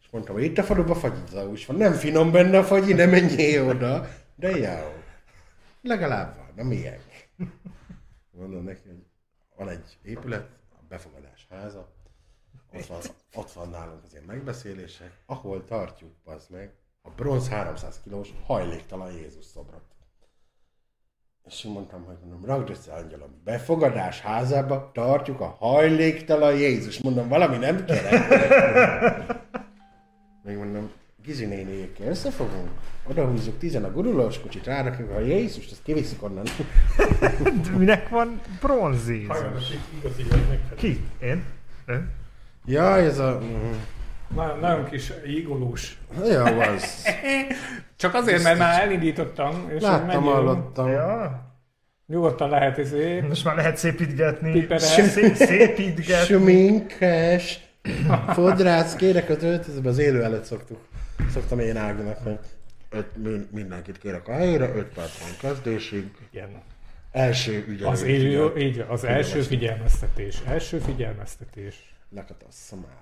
[0.00, 1.76] És mondtam, itt a faluban fagyizaus van.
[1.76, 4.08] Nem finom benne a fagyi, nem menjél oda.
[4.34, 4.92] De jó.
[5.82, 7.00] Legalább van, na milyen.
[8.30, 9.04] Mondom neki, hogy
[9.56, 11.92] van egy épület, a befogadás háza,
[12.72, 13.00] ott van,
[13.34, 19.12] ott van nálunk az ilyen megbeszélések, ahol tartjuk, az meg, a bronz 300 kilós hajléktalan
[19.12, 19.91] Jézus szobrot.
[21.46, 27.00] És én mondtam, hogy mondom, ragd össze, angyalom, befogadás házába tartjuk a hajléktalan Jézus.
[27.00, 29.40] Mondom, valami nem kerek.
[30.42, 30.90] Még mondom,
[31.24, 32.70] Gizi néniékkel összefogunk,
[33.08, 36.44] oda húzzuk tizen a gurulós kocsit, rárakjuk a Jézust, azt kiviszik onnan.
[37.76, 39.28] Minek van bronz Jézus?
[39.28, 40.74] Hajlanos, igazi jönnek.
[40.74, 41.04] Ki?
[41.20, 41.44] Én?
[41.86, 42.10] Ön?
[42.64, 43.38] Ja, ez a...
[43.42, 43.72] mm,
[44.34, 45.98] Na, nagyon kis ígolós.
[46.30, 47.06] Jó, az.
[47.96, 50.88] Csak azért, mert már elindítottam, és Láttam, hallottam.
[50.88, 51.40] Ja.
[52.06, 53.28] Nyugodtan lehet ezért.
[53.28, 54.52] Most már lehet szépítgetni.
[54.52, 54.78] Piperel.
[54.78, 56.24] Szép, szépítgetni.
[56.24, 57.60] Sminkes,
[58.28, 60.78] fodrász, kérek az öltözőbe, az élő előtt szoktuk.
[61.30, 62.38] Szoktam én Áginak, hogy
[62.90, 66.10] öt, min- mindenkit kérek a helyre, 5 perc van kezdésig.
[66.30, 66.48] Igen.
[67.12, 67.90] Első ügyelő.
[67.90, 70.42] Az, élő, így, az első figyelmeztetés.
[70.46, 71.94] Első figyelmeztetés.
[72.10, 73.01] Lekatassza már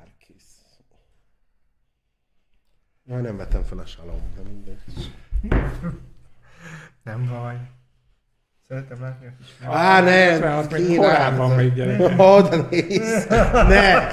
[3.10, 5.12] Jaj, nem vettem fel a salom, de mindegy.
[7.04, 7.56] Nem baj.
[8.68, 10.34] Szeretem látni a kis Á, ne!
[10.34, 11.04] 56 még kínálom.
[11.12, 12.18] korábban még gyerek.
[12.20, 13.30] Ó, de nézd!
[13.68, 14.06] Ne!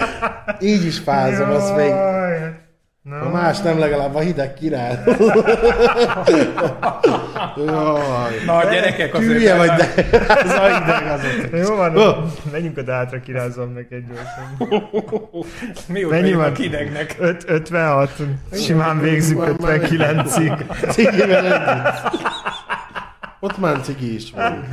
[0.59, 1.91] Így is fázom, azt még...
[3.11, 4.99] Hát- Ha más nem, legalább a hideg király.
[7.55, 8.31] Jaj.
[8.45, 9.31] Na, a gyerekek azért...
[9.31, 9.93] Hülye vagy, de
[10.27, 12.11] ez a hideg az Jó van, Ó.
[12.51, 14.57] menjünk a dátra, kirázom neked gyorsan.
[15.87, 16.51] Mióta Mennyi Mennyi van?
[16.51, 17.15] a hidegnek?
[17.19, 18.11] Öt, 56,
[18.53, 20.89] simán végzünk 59-ig.
[20.89, 22.19] Cigivel együtt.
[23.39, 24.67] Ott már cigi is van.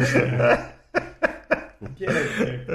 [1.98, 2.70] Gyerekek.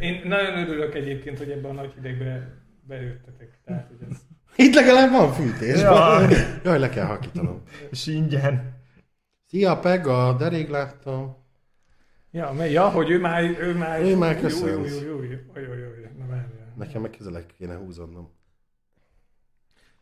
[0.00, 2.48] Én nagyon örülök egyébként, hogy ebben a nagy hidegbe
[2.88, 3.48] bejöttetek.
[3.66, 4.16] Tehát, hogy ez...
[4.56, 5.80] Itt legalább van fűtés.
[5.80, 6.34] Jaj.
[6.64, 7.62] Jaj, le kell hakítanom.
[7.90, 8.80] És ingyen.
[9.48, 11.36] Szia, Pega, de rég láttam.
[12.30, 13.42] Ja, me- ja, hogy ő már...
[13.42, 15.00] Ő már, Ő már jó, köszönsz.
[15.00, 16.34] jó, jó, jó, jó, jó, jó, jó.
[16.76, 18.30] Nekem meg közelebb kéne húzodnom.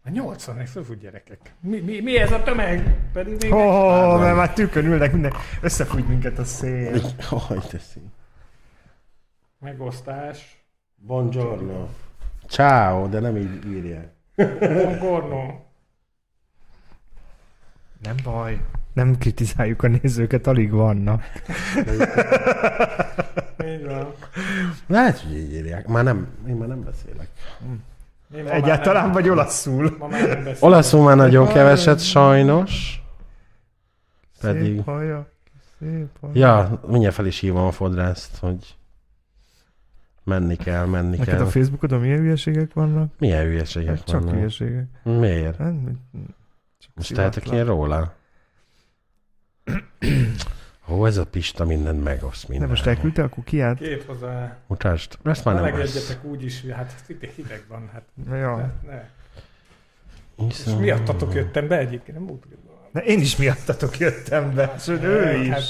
[0.05, 1.55] A 80 fölfut gyerekek.
[1.61, 2.97] Mi, mi, mi, ez a tömeg?
[3.13, 5.33] Pedig még Ó, oh, mert már tükön ülnek minden.
[5.63, 6.93] Összefújt minket a szél.
[7.31, 8.13] Jaj, de szín.
[9.59, 10.65] megosztás.
[10.97, 11.87] Buongiorno.
[12.49, 14.13] Ciao, de nem így írják.
[14.59, 15.47] Concorno.
[18.03, 18.61] Nem baj.
[18.93, 21.23] Nem kritizáljuk a nézőket, alig vannak.
[23.65, 24.15] Így van.
[24.87, 25.87] Lehet, hogy így írják.
[25.87, 27.29] Már nem, én már nem beszélek.
[28.37, 29.97] Én ma Egyáltalán már nem- vagy olaszul.
[29.99, 30.63] Ma már nem beszélek.
[30.63, 33.03] Olaszul már nagyon keveset, sajnos.
[34.41, 34.75] Pedig...
[34.75, 35.29] Szép haja.
[35.79, 36.33] Szép haja.
[36.35, 38.77] Ja, mindjárt fel is hívom a fodrászt, hogy
[40.31, 41.45] menni kell, menni Neked kell.
[41.45, 43.13] a Facebookodon milyen hülyeségek vannak?
[43.19, 44.35] Milyen hülyeségek Hát csak vannak?
[44.35, 44.85] hülyeségek.
[45.03, 45.57] Miért?
[45.57, 45.75] Hát,
[46.79, 48.15] csak Most tehetek ilyen róla?
[50.89, 52.69] Ó, ez a Pista mindent megoszt De minden.
[52.69, 53.79] most elküldte a kukiát?
[53.79, 54.57] Két hozzá.
[54.67, 55.19] Mutasd.
[55.25, 55.71] Ezt már nem az.
[55.71, 57.91] Melegedjetek úgy is, hát itt hideg van.
[57.93, 58.03] Hát,
[58.39, 58.57] Ja.
[58.57, 59.09] ne, ne.
[60.49, 62.39] És miattatok jöttem be egyébként, nem úgy
[62.93, 64.75] De én is miattatok jöttem be.
[64.79, 65.49] Sőt, ő is.
[65.49, 65.63] Hát,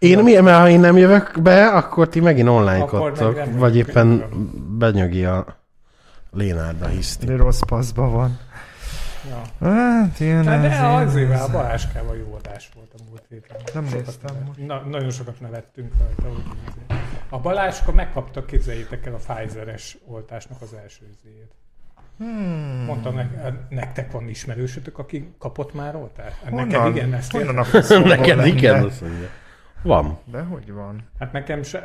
[0.00, 2.84] Én mi, mert ha én nem jövök be, akkor ti megint online
[3.20, 4.26] meg vagy éppen be.
[4.86, 5.58] benyögi a
[6.32, 7.26] Lénárda hiszti.
[7.26, 8.38] De rossz paszba van.
[9.28, 9.68] ja.
[9.68, 13.56] Hát, ilyen Hát de ez, azért a Baláskával jó adás volt a múlt héten.
[13.74, 14.66] Nem Sokat néztem nevet- most.
[14.66, 16.34] Na, nagyon sokat nevettünk rajta.
[16.36, 16.42] úgy.
[17.28, 21.50] A Baláska megkapta, képzeljétek el, a Pfizeres oltásnak az első izéjét.
[22.18, 22.84] Hmm.
[22.86, 23.26] Mondtam, ne,
[23.68, 26.36] nektek van ismerősötök, aki kapott már oltást?
[26.50, 27.64] Neked igen, ezt Honnan a
[28.08, 29.28] Neked igen, azt mondja.
[29.82, 30.18] Van.
[30.24, 31.08] De hogy van?
[31.18, 31.78] Hát nekem se,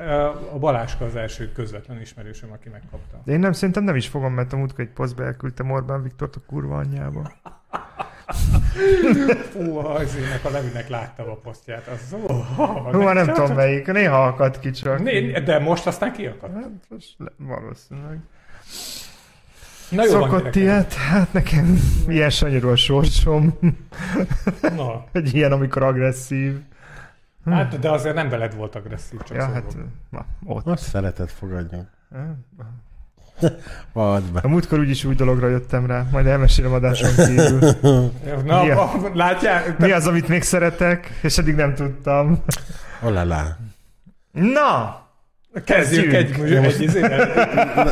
[0.53, 3.22] a Baláska az első közvetlen ismerősöm, aki megkapta.
[3.23, 6.35] De én nem, szerintem nem is fogom, mert a múltkor egy posztba elküldtem Orbán Viktort
[6.35, 7.31] a kurva anyjába.
[9.51, 11.88] Fú, az ének a Levinek láttam a posztját.
[11.88, 12.45] Az, oh,
[12.91, 15.03] Hú, nem tudom melyik, néha akad ki csak.
[15.03, 16.53] Né, de most aztán kiakadt.
[16.53, 18.19] Hát, most le- valószínűleg.
[19.89, 23.59] Na jó, Szokott ilyet, hát nekem ilyen sanyarú a sorsom.
[24.62, 26.59] Na, Egy ilyen, amikor agresszív.
[27.45, 29.56] Hát, de azért nem veled volt agresszív, csak Ja, szóval.
[29.62, 29.75] hát,
[30.09, 30.65] na, ott.
[30.68, 31.88] Azt szeretet fogadjon.
[33.94, 34.39] Vadd be.
[34.44, 37.59] A múltkor úgyis új dologra jöttem rá, majd elmesélem adáson kívül.
[38.45, 38.81] Na, Ja.
[38.81, 39.77] a, látják?
[39.77, 42.44] Mi az, amit még szeretek, és eddig nem tudtam.
[43.01, 43.57] Olalá.
[44.31, 45.03] Na!
[45.65, 46.57] Kezdjük egy, Kezdjük.
[46.57, 47.27] egy, egy izével.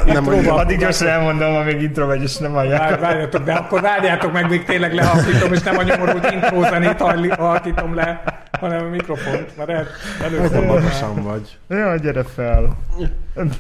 [0.05, 0.53] Nem mondja.
[0.53, 2.79] Addig gyorsan elmondom, amíg intro megy, és nem hallják.
[2.79, 7.01] Vár, várjatok, de akkor várjátok meg, még tényleg lehakítom, és nem a nyomorult intro zenét
[7.01, 8.23] hajli- halkítom le.
[8.59, 9.87] Hanem a mikrofont, mert el,
[10.23, 11.57] először magasan vagy.
[11.67, 12.77] Jaj, gyere fel.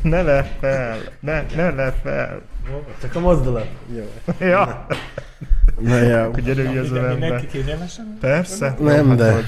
[0.01, 0.97] Ne le fel.
[1.19, 2.41] Ne, ne le fel.
[3.01, 3.67] Csak a mozdulat.
[3.95, 4.03] Jó.
[4.47, 4.85] Ja,
[5.79, 6.17] Na jó.
[6.17, 7.11] akkor gyere az ember.
[7.11, 8.17] mindenki kényelmesen?
[8.21, 8.75] Persze.
[8.79, 9.45] Nem, Hát de- hogy-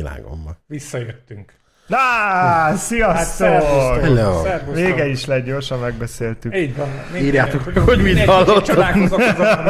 [0.00, 0.56] A világomban.
[0.66, 1.52] Visszajöttünk.
[1.86, 3.46] Na, Hát sziasztok!
[3.46, 4.00] szervusztok!
[4.02, 4.42] Hello.
[4.72, 6.56] Vége is lett, gyorsan megbeszéltük.
[6.56, 6.88] Így van.
[7.04, 8.18] Minden- Írjátok hogy hogy mit.
[8.64, 9.66] Csodálkozok azon,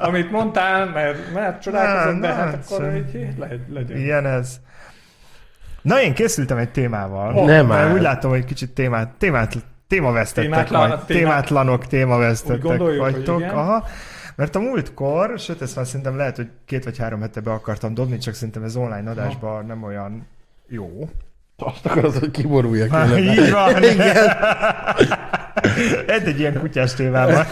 [0.00, 2.96] amit mondtál, mert, mert csodálkozom, Na, de na, hát akkor sem.
[2.96, 3.98] így le, legyen.
[3.98, 4.56] Ilyen ez.
[5.82, 7.34] Na, én készültem egy témával.
[7.34, 7.94] Oh, Nem Mert áll.
[7.94, 9.54] úgy látom, hogy kicsit témát, témát,
[9.88, 10.98] témavesztettek Témátlan- vagy.
[10.98, 13.38] témát- Témátlanok, témavesztettek Úgy gondoljuk, hogy vagytok.
[13.40, 13.50] igen.
[13.54, 13.84] Aha.
[14.40, 17.94] Mert a múltkor, sőt, ezt már szerintem lehet, hogy két vagy három hete be akartam
[17.94, 20.26] dobni, csak szerintem ez online adásban nem olyan
[20.68, 21.08] jó.
[21.56, 23.18] Azt akarod, hogy kiboruljak tőle.
[23.18, 23.82] így van.
[23.92, 24.16] Igen.
[26.06, 27.44] Egy, egy ilyen kutyás témában.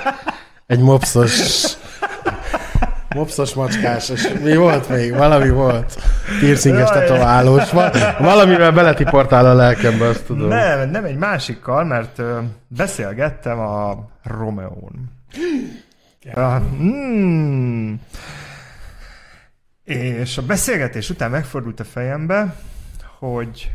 [0.66, 1.64] Egy mopszos...
[3.14, 5.14] Mopszos macskás, és mi volt még?
[5.14, 6.02] Valami volt.
[6.40, 7.70] Piercinges tetoválós.
[7.70, 10.48] Va- Valamivel beletiportál a lelkembe, azt tudom.
[10.48, 12.22] Nem, nem egy másikkal, mert
[12.66, 15.16] beszélgettem a Romeón.
[16.34, 17.94] Ah, mm.
[19.84, 22.56] És a beszélgetés után megfordult a fejembe,
[23.18, 23.72] hogy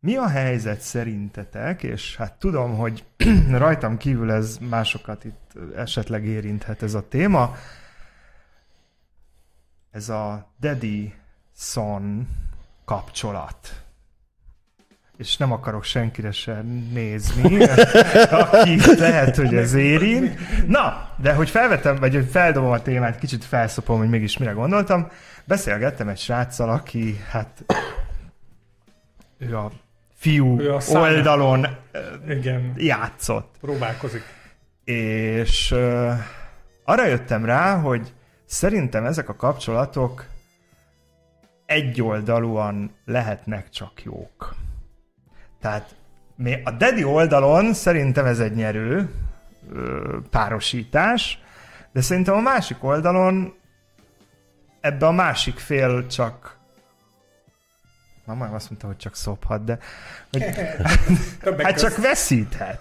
[0.00, 3.04] mi a helyzet szerintetek, és hát tudom, hogy
[3.50, 7.56] rajtam kívül ez másokat itt esetleg érinthet ez a téma,
[9.90, 11.14] ez a daddy
[11.56, 12.28] son
[12.84, 13.81] kapcsolat.
[15.22, 17.64] És nem akarok senkire sem nézni,
[18.50, 20.38] aki lehet, hogy ez érint.
[20.66, 25.08] Na, de hogy felvetem, vagy hogy feldobom a témát, kicsit felszopom, hogy mégis mire gondoltam,
[25.44, 27.64] beszélgettem egy sráccal, aki hát
[29.38, 29.70] ő a
[30.14, 31.66] fiú Ő a oldalon
[32.28, 33.54] Igen, játszott.
[33.60, 34.22] próbálkozik.
[34.84, 36.12] És uh,
[36.84, 38.12] arra jöttem rá, hogy
[38.44, 40.24] szerintem ezek a kapcsolatok
[41.66, 44.54] egyoldalúan lehetnek csak jók.
[45.62, 45.94] Tehát
[46.36, 49.10] mi- a Daddy oldalon szerintem ez egy nyerő
[49.72, 51.38] ö, párosítás,
[51.92, 53.54] de szerintem a másik oldalon
[54.80, 56.60] ebbe a másik fél csak
[58.24, 59.78] Ma már azt mondta, hogy csak szophat, de
[60.30, 60.44] hogy,
[61.64, 62.80] hát csak veszíthet.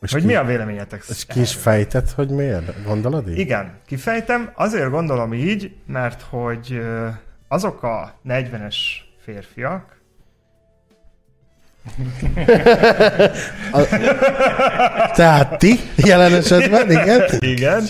[0.00, 1.04] És Hogy ki, mi a véleményetek?
[1.08, 2.82] És ki is fejtett, hogy miért?
[2.84, 3.38] Gondolod így?
[3.38, 4.50] Igen, kifejtem.
[4.54, 6.82] Azért gondolom így, mert hogy
[7.48, 8.76] azok a 40-es
[9.22, 9.99] férfiak,
[15.14, 17.22] Tehát ti, jelen esetben, igen?
[17.38, 17.84] igen,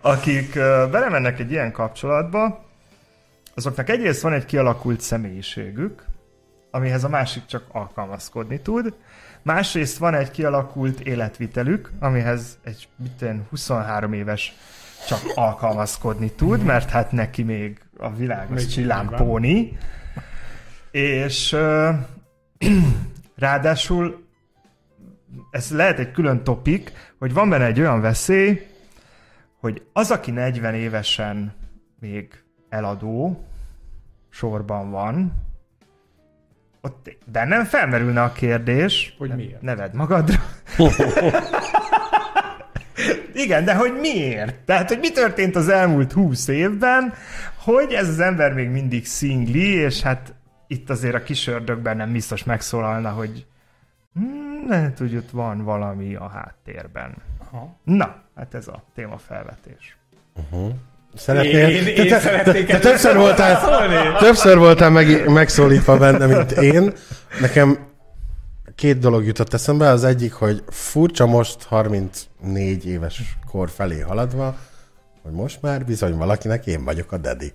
[0.00, 0.54] akik
[0.90, 2.64] belemennek egy ilyen kapcsolatba,
[3.54, 6.04] azoknak egyrészt van egy kialakult személyiségük,
[6.70, 8.94] amihez a másik csak alkalmazkodni tud.
[9.42, 14.54] Másrészt van egy kialakult életvitelük, amihez egy mit tudom, 23 éves
[15.08, 19.78] csak alkalmazkodni tud, mert hát neki még a világ az csillámpóni.
[20.90, 21.56] És
[23.36, 24.26] ráadásul
[25.50, 28.66] ez lehet egy külön topik, hogy van benne egy olyan veszély,
[29.60, 31.54] hogy az, aki 40 évesen
[32.00, 33.44] még eladó
[34.30, 35.32] sorban van,
[36.80, 39.62] ott bennem felmerülne a kérdés, Hogy miért?
[39.62, 40.36] neved magadra.
[43.34, 44.54] Igen, de hogy miért?
[44.54, 47.12] Tehát, hogy mi történt az elmúlt húsz évben,
[47.64, 50.34] hogy ez az ember még mindig szingli, és hát
[50.66, 53.46] itt azért a kis ördögben nem biztos megszólalna, hogy
[54.14, 57.14] hmm, lehet, hogy ott van valami a háttérben.
[57.38, 57.76] Aha.
[57.84, 59.96] Na, hát ez a témafelvetés.
[61.14, 61.68] Szeretnél?
[61.68, 64.18] Én, én te, te, te, többször voltál, szólni.
[64.18, 66.92] többször voltál meg, megszólítva benne, mint én.
[67.40, 67.78] Nekem
[68.74, 69.88] két dolog jutott eszembe.
[69.88, 74.56] Az egyik, hogy furcsa most 34 éves kor felé haladva,
[75.22, 77.52] hogy most már bizony valakinek én vagyok a daddy.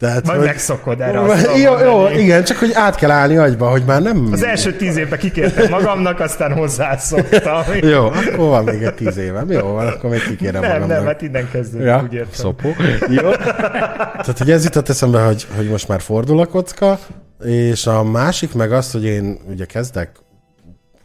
[0.00, 3.68] Tehát, Majd hogy, megszokod erre azt jó, jó, igen, csak hogy át kell állni agyba,
[3.70, 4.28] hogy már nem...
[4.32, 7.62] Az első tíz évben kikértem magamnak, aztán hozzászoktam.
[7.94, 9.50] Jó, akkor van még egy tíz évem.
[9.50, 10.96] Jó, van, akkor még kikérem Nem, magamnak.
[10.96, 12.32] nem, hát innen kezdődik, Ja, úgy értem.
[12.32, 12.68] szopó.
[13.08, 13.30] Jó.
[13.30, 16.98] Tehát, hogy ez jutott eszembe, hogy, hogy most már fordul a kocka,
[17.44, 20.10] és a másik meg az, hogy én ugye kezdek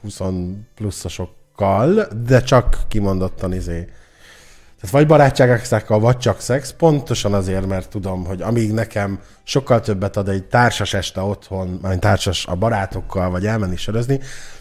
[0.02, 0.20] 20
[0.76, 3.88] pluszosokkal, de csak kimondottan izé.
[4.86, 10.18] Tehát vagy barátságokkal, vagy csak szex, pontosan azért, mert tudom, hogy amíg nekem sokkal többet
[10.18, 14.20] ad egy társas este otthon, vagy társas a barátokkal, vagy elmenni sörözni,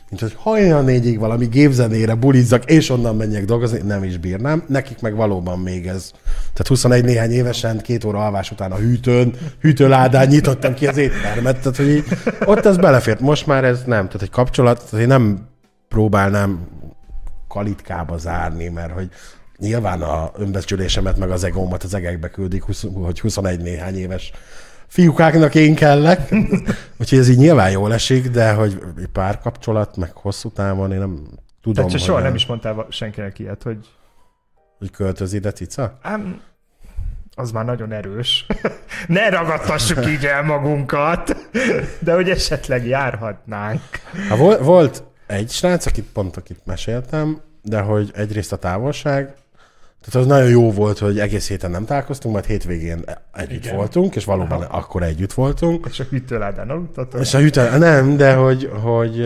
[0.09, 4.65] mint hogy hajnal négyig valami gépzenére bulizzak, és onnan menjek dolgozni, nem is bírnám.
[4.69, 6.11] Nekik meg valóban még ez.
[6.25, 11.59] Tehát 21 néhány évesen, két óra alvás után a hűtőn, hűtőládán nyitottam ki az éttermet,
[11.59, 12.05] tehát hogy
[12.45, 13.21] ott ez belefért.
[13.21, 14.07] Most már ez nem.
[14.07, 15.49] Tehát egy kapcsolat, tehát én nem
[15.89, 16.67] próbálnám
[17.49, 19.09] kalitkába zárni, mert hogy
[19.59, 22.63] nyilván a önbecsülésemet meg az egómat az egekbe küldik,
[22.95, 24.33] hogy 21 néhány éves
[24.87, 26.31] fiúkáknak én kellek.
[27.01, 28.79] Úgyhogy ez így nyilván jól esik, de hogy
[29.13, 31.27] párkapcsolat, meg hosszú távon én nem
[31.63, 31.87] tudom.
[31.87, 33.89] Tehát soha nem is mondtál senkinek ilyet, hogy...
[34.79, 35.99] Hogy költöz ide cica?
[36.03, 36.41] Ám,
[37.35, 38.47] az már nagyon erős.
[39.07, 41.37] ne ragadtassuk így el magunkat,
[41.99, 43.81] de hogy esetleg járhatnánk.
[44.29, 49.35] Ha volt, volt egy srác, akit pont akit meséltem, de hogy egyrészt a távolság,
[50.05, 53.77] tehát az nagyon jó volt, hogy egész héten nem találkoztunk, majd hétvégén együtt Igen.
[53.77, 54.77] voltunk, és valóban Aha.
[54.77, 55.87] akkor együtt voltunk.
[55.91, 57.21] És a hűtőládán aludtatok?
[57.21, 59.17] És a hűtőládán, nem, de hogy, hogy,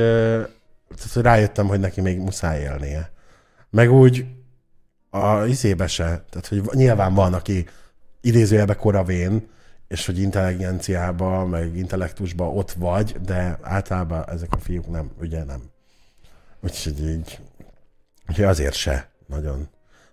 [0.97, 3.11] tehát, hogy rájöttem, hogy neki még muszáj élnie.
[3.71, 4.27] Meg úgy
[5.11, 7.67] a izébe se, tehát hogy nyilván van, aki
[8.21, 9.49] idézőjelbe koravén,
[9.89, 15.63] és hogy intelligenciába, meg intellektusba ott vagy, de általában ezek a fiúk nem, ugye nem.
[16.61, 17.39] Úgyhogy így,
[18.29, 19.69] úgyhogy azért se nagyon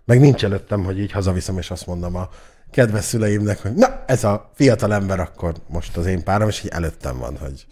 [0.06, 2.28] meg nincs előttem, hogy így hazaviszem, és azt mondom a
[2.70, 6.70] kedves szüleimnek, hogy na, ez a fiatal ember akkor most az én párom, és így
[6.70, 7.66] előttem van, hogy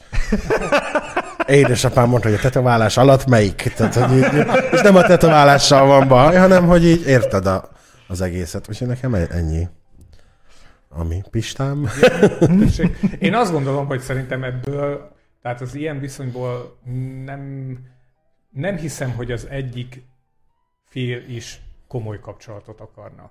[1.61, 3.73] édesapám mondta, hogy a tetoválás alatt melyik?
[3.77, 7.71] Tehát, hogy így, és nem a tetoválással van baj, hanem hogy így érted a,
[8.09, 8.69] az egészet.
[8.69, 9.69] Úgyhogy nekem e- ennyi.
[10.89, 11.89] Ami Pistám.
[13.19, 15.13] Én azt gondolom, hogy szerintem ebből,
[15.43, 16.79] tehát az ilyen viszonyból
[17.25, 17.79] nem,
[18.51, 20.03] nem hiszem, hogy az egyik
[20.85, 23.31] fél is komoly kapcsolatot akarna.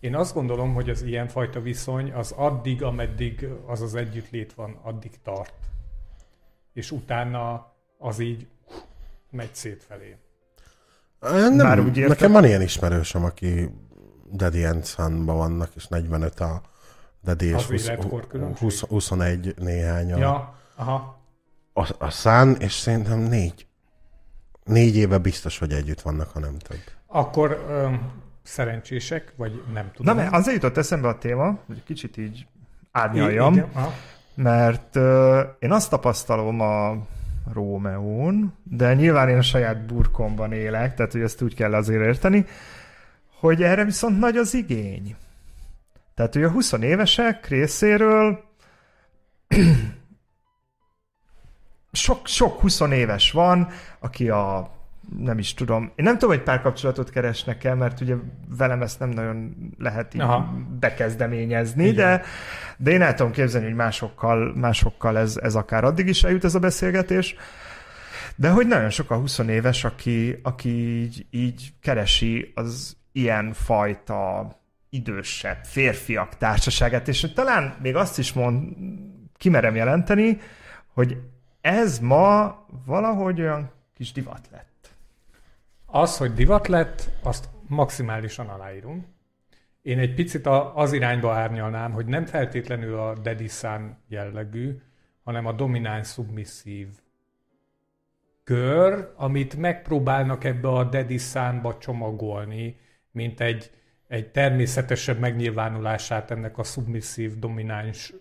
[0.00, 5.22] Én azt gondolom, hogy az ilyenfajta viszony az addig, ameddig az az együttlét van, addig
[5.22, 5.54] tart.
[6.72, 8.46] És utána az így
[9.30, 10.16] megy szétfelé.
[11.20, 12.08] Nem, Már úgy értem.
[12.08, 13.70] nekem van ilyen ismerősöm, aki
[14.32, 16.62] Daddy and son vannak, és 45 a
[17.24, 17.88] Daddy, és 20,
[18.58, 21.18] 20, 21 néhány a, ja, aha.
[21.72, 23.66] a, a Sun, és szerintem négy.
[24.64, 26.97] Négy éve biztos, hogy együtt vannak, ha nem több.
[27.10, 27.88] Akkor ö,
[28.42, 30.16] szerencsések, vagy nem tudom.
[30.16, 32.46] Na, mert azért jutott eszembe a téma, hogy kicsit így
[32.92, 33.64] árnyaljam, I-
[34.34, 36.96] mert ö, én azt tapasztalom a
[37.52, 42.46] Rómeón, de nyilván én a saját burkomban élek, tehát hogy ezt úgy kell azért érteni,
[43.38, 45.16] hogy erre viszont nagy az igény.
[46.14, 48.44] Tehát, hogy a 20 évesek részéről
[51.92, 54.70] sok, sok 20 éves van, aki a
[55.16, 55.82] nem is tudom.
[55.82, 58.14] Én nem tudom, hogy párkapcsolatot keresnek el, mert ugye
[58.56, 60.54] velem ezt nem nagyon lehet így Aha.
[60.80, 61.94] bekezdeményezni, Igen.
[61.94, 62.22] de,
[62.76, 66.54] de én el tudom képzelni, hogy másokkal, másokkal ez, ez akár addig is eljut ez
[66.54, 67.34] a beszélgetés.
[68.36, 74.50] De hogy nagyon sok a 20 éves, aki, aki így, így keresi az ilyen fajta
[74.90, 78.76] idősebb férfiak társaságát, és hogy talán még azt is mond,
[79.36, 80.40] kimerem jelenteni,
[80.94, 81.16] hogy
[81.60, 84.77] ez ma valahogy olyan kis divat lett.
[85.90, 89.14] Az, hogy divat lett, azt maximálisan aláírom.
[89.82, 93.48] Én egy picit az irányba árnyalnám, hogy nem feltétlenül a daddy
[94.08, 94.80] jellegű,
[95.22, 96.88] hanem a domináns szubmisszív
[98.44, 101.18] kör, amit megpróbálnak ebbe a daddy
[101.78, 102.80] csomagolni,
[103.10, 103.70] mint egy,
[104.08, 108.12] egy természetesebb megnyilvánulását ennek a szubmisszív domináns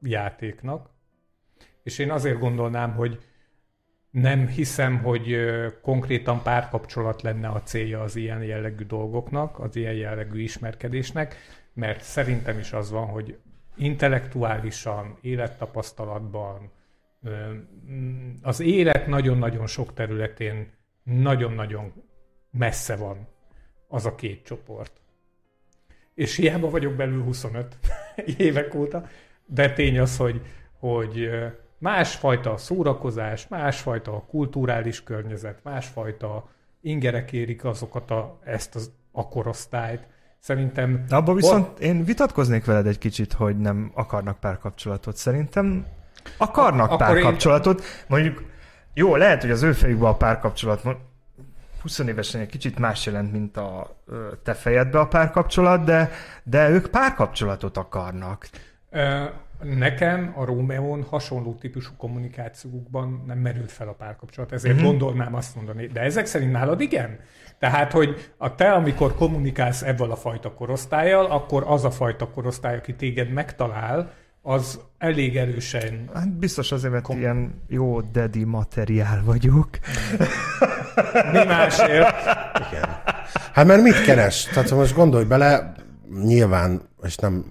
[0.00, 0.90] játéknak.
[1.82, 3.18] És én azért gondolnám, hogy
[4.10, 5.36] nem hiszem, hogy
[5.82, 11.36] konkrétan párkapcsolat lenne a célja az ilyen jellegű dolgoknak, az ilyen jellegű ismerkedésnek,
[11.72, 13.38] mert szerintem is az van, hogy
[13.76, 16.70] intellektuálisan, élettapasztalatban,
[18.42, 20.70] az élet nagyon-nagyon sok területén
[21.02, 21.92] nagyon-nagyon
[22.50, 23.28] messze van
[23.88, 24.92] az a két csoport.
[26.14, 27.78] És hiába vagyok belül 25
[28.36, 29.08] évek óta,
[29.46, 30.40] de tény az, hogy,
[30.78, 31.30] hogy
[31.80, 36.48] másfajta szórakozás, másfajta kulturális környezet, másfajta
[36.80, 40.06] ingerek érik azokat a, ezt az, a korosztályt.
[40.38, 41.04] Szerintem...
[41.08, 41.82] De abban viszont or...
[41.82, 45.16] én vitatkoznék veled egy kicsit, hogy nem akarnak párkapcsolatot.
[45.16, 45.86] Szerintem
[46.36, 47.80] akarnak a, párkapcsolatot.
[47.80, 47.86] Én...
[48.06, 48.44] Mondjuk,
[48.94, 50.82] jó, lehet, hogy az ő fejükben a párkapcsolat
[51.82, 53.96] 20 évesen egy kicsit más jelent, mint a
[54.42, 56.10] te fejedbe a párkapcsolat, de,
[56.42, 58.48] de ők párkapcsolatot akarnak.
[58.90, 59.24] Ö,
[59.62, 64.84] Nekem a Rómeón hasonló típusú kommunikációkban nem merült fel a párkapcsolat, ezért mm-hmm.
[64.84, 65.86] gondolnám azt mondani.
[65.86, 67.18] De ezek szerint nálad igen?
[67.58, 72.76] Tehát, hogy a te, amikor kommunikálsz ebből a fajta korosztályjal, akkor az a fajta korosztály,
[72.76, 74.12] aki téged megtalál,
[74.42, 76.10] az elég erősen...
[76.14, 79.68] Hát biztos azért, mert Kom- ilyen jó daddy materiál vagyok.
[81.32, 82.14] Mi másért?
[82.68, 82.88] Igen.
[83.52, 84.44] Hát mert mit keres?
[84.44, 85.72] Tehát most gondolj bele,
[86.24, 87.44] nyilván, és nem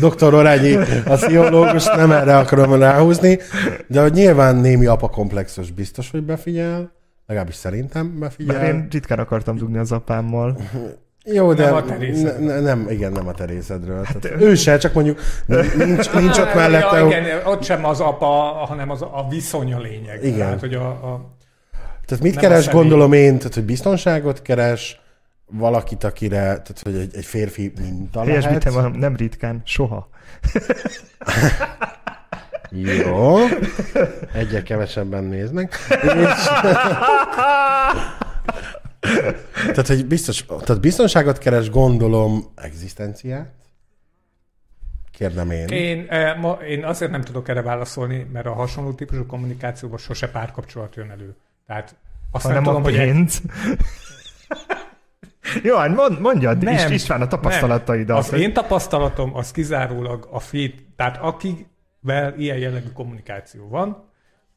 [0.00, 0.74] doktor Orányi,
[1.06, 3.38] a pszichológus, nem erre akarom ráhúzni,
[3.86, 6.92] de hogy nyilván némi apakomplexus biztos, hogy befigyel,
[7.26, 8.58] legalábbis szerintem befigyel.
[8.60, 10.56] Mert én ritkán akartam dugni az apámmal.
[11.24, 11.84] Jó, de Nem a
[12.40, 14.02] ne, nem, igen, nem a Terézedről.
[14.04, 15.20] Hát, Tehát ő se, csak mondjuk
[15.76, 16.98] nincs, nincs ott mellette.
[16.98, 18.26] Ja, igen, ott sem az apa,
[18.68, 20.24] hanem az a viszony a lényeg.
[20.24, 20.38] Igen.
[20.38, 21.34] Tehát, hogy a, a,
[22.06, 22.80] Tehát mit Nem a keres, személy.
[22.80, 25.00] gondolom én, tehát hogy biztonságot keres,
[25.50, 28.70] valakit, akire, tehát hogy egy, egy férfi minta lehet.
[28.70, 30.08] van, nem ritkán, soha.
[32.70, 33.36] Jó.
[34.32, 35.76] Egyre kevesebben néznek.
[35.88, 36.44] És...
[39.66, 43.52] tehát, hogy biztos, tehát biztonságot keres, gondolom, egzisztenciát.
[45.12, 45.66] Kérdem én.
[45.68, 50.28] én, eh, ma, én azért nem tudok erre válaszolni, mert a hasonló típusú kommunikációban sose
[50.28, 51.34] párkapcsolat jön elő.
[51.66, 51.94] Tehát
[52.30, 53.42] azt hanem nem tudom, a hogy egy, pénz.
[55.62, 58.18] Jó, hát mond, mondjad, Nem, István, a tapasztalataidat.
[58.18, 64.10] Az én tapasztalatom az kizárólag a fit, tehát akivel ilyen jellegű kommunikáció van,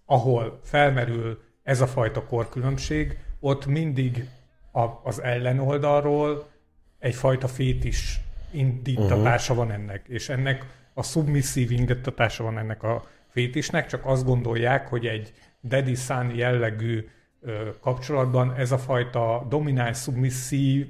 [0.05, 4.25] ahol felmerül ez a fajta korkülönbség, ott mindig
[4.71, 6.49] a, az ellenoldalról
[6.99, 8.21] egyfajta fétis
[8.51, 9.67] indítatása uh-huh.
[9.67, 15.05] van ennek, és ennek a szubmisszív indítatása van ennek a fétisnek, csak azt gondolják, hogy
[15.05, 15.33] egy
[15.63, 17.07] daddy son jellegű
[17.81, 20.87] kapcsolatban ez a fajta domináns szubmisszív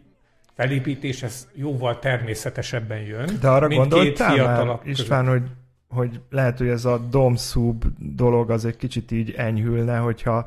[0.56, 5.44] felépítés, ez jóval természetesebben jön, De arra gondoltál már, István, hogy,
[5.90, 10.46] hogy lehet, hogy ez a domszub dolog az egy kicsit így enyhülne, hogyha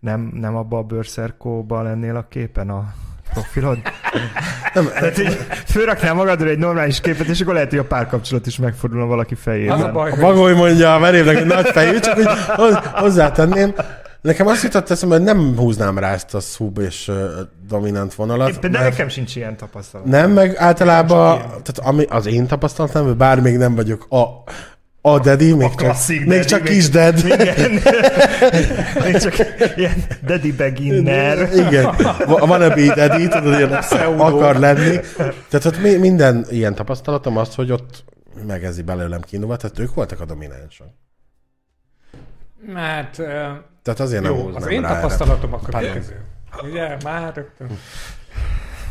[0.00, 2.94] nem, nem abba a bőrszerkóba lennél a képen a
[3.32, 3.78] profilod?
[4.74, 8.58] Nem, Tehát így fölraknál magadra egy normális képet, és akkor lehet, hogy a párkapcsolat is
[8.58, 9.74] megfordulna valaki fejében.
[9.76, 12.86] Az a baj, A hogy Bagoly mondja a merévnek, hogy nagy fejű, csak hogy hoz-
[12.86, 13.74] hozzátenném.
[14.24, 17.16] Nekem azt jutott eszembe, hogy nem húznám rá ezt a szub és uh,
[17.68, 18.48] dominant vonalat.
[18.48, 20.06] Éppen, de nekem sincs ilyen tapasztalat.
[20.06, 24.22] Nem, meg általában, tehát ami az én tapasztalatom, hogy bár még nem vagyok a,
[25.00, 27.18] a daddy, még, csak, klasszik még daddy, csak kis dad.
[27.40, 27.70] Igen.
[29.04, 29.34] Még csak
[29.76, 31.48] ilyen daddy beginner.
[31.54, 31.94] Igen,
[32.26, 33.72] Va- van a daddy, tudod, ilyen
[34.18, 35.00] akar lenni.
[35.48, 38.04] Tehát ott mi- minden ilyen tapasztalatom az, hogy ott
[38.46, 40.86] megezi belőlem kiindulva, tehát ők voltak a dominánsok.
[42.66, 43.24] Mert ö,
[43.82, 45.80] Tehát azért nem Jó, az én rá tapasztalatom a Pardon.
[45.80, 46.20] következő.
[46.62, 47.68] Ugye, már rögtön.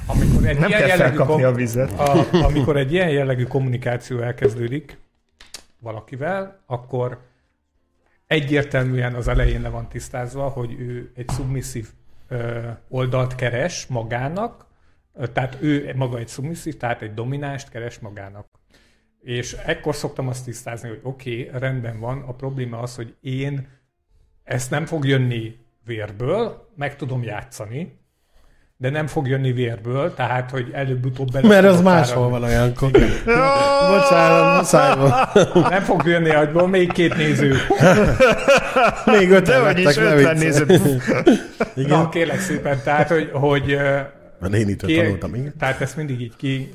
[0.05, 1.99] Amikor egy Nem ilyen kell jellegű felkapni a vizet.
[1.99, 4.97] A, amikor egy ilyen jellegű kommunikáció elkezdődik
[5.79, 7.17] valakivel, akkor
[8.27, 11.89] egyértelműen az elején le van tisztázva, hogy ő egy szubmisszív
[12.89, 14.65] oldalt keres magának,
[15.33, 18.45] tehát ő maga egy szubmisszív, tehát egy dominást keres magának.
[19.23, 23.67] És ekkor szoktam azt tisztázni, hogy oké, okay, rendben van, a probléma az, hogy én
[24.43, 25.55] ezt nem fog jönni
[25.85, 28.01] vérből, meg tudom játszani,
[28.77, 32.91] de nem fog jönni vérből, tehát, hogy előbb-utóbb bele Mert az máshol van olyankor.
[33.91, 35.69] Bocsánat, muszáj volt.
[35.69, 37.55] Nem fog jönni agyból, még két néző.
[39.05, 40.65] Még De öten hogy is lettek, ne 50 viccelj.
[40.65, 41.01] néző.
[41.83, 41.89] Igen.
[41.89, 43.77] Na, kérlek szépen, tehát, hogy, hogy
[44.39, 45.53] Mert én itt ki, tanultam, igen.
[45.57, 46.73] tehát ezt mindig így ki,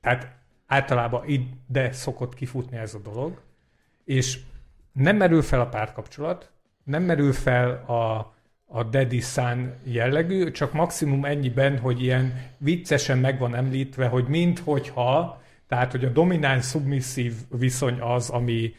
[0.00, 0.40] tehát
[0.72, 3.40] általában ide szokott kifutni ez a dolog,
[4.04, 4.38] és
[4.92, 6.50] nem merül fel a párkapcsolat,
[6.84, 8.32] nem merül fel a,
[8.66, 15.40] a daddy son jellegű, csak maximum ennyiben, hogy ilyen viccesen meg van említve, hogy minthogyha,
[15.68, 18.74] tehát hogy a domináns szubmisszív viszony az, ami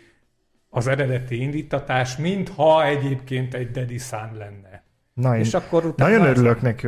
[0.70, 4.84] az eredeti indítatás, mintha egyébként egy daddy son lenne.
[5.14, 6.88] Na, És akkor utána nagyon az- örülök neki,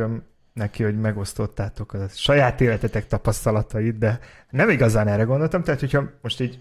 [0.56, 4.18] neki, hogy megosztottátok a saját életetek tapasztalatait, de
[4.50, 5.62] nem igazán erre gondoltam.
[5.62, 6.58] Tehát, hogyha most így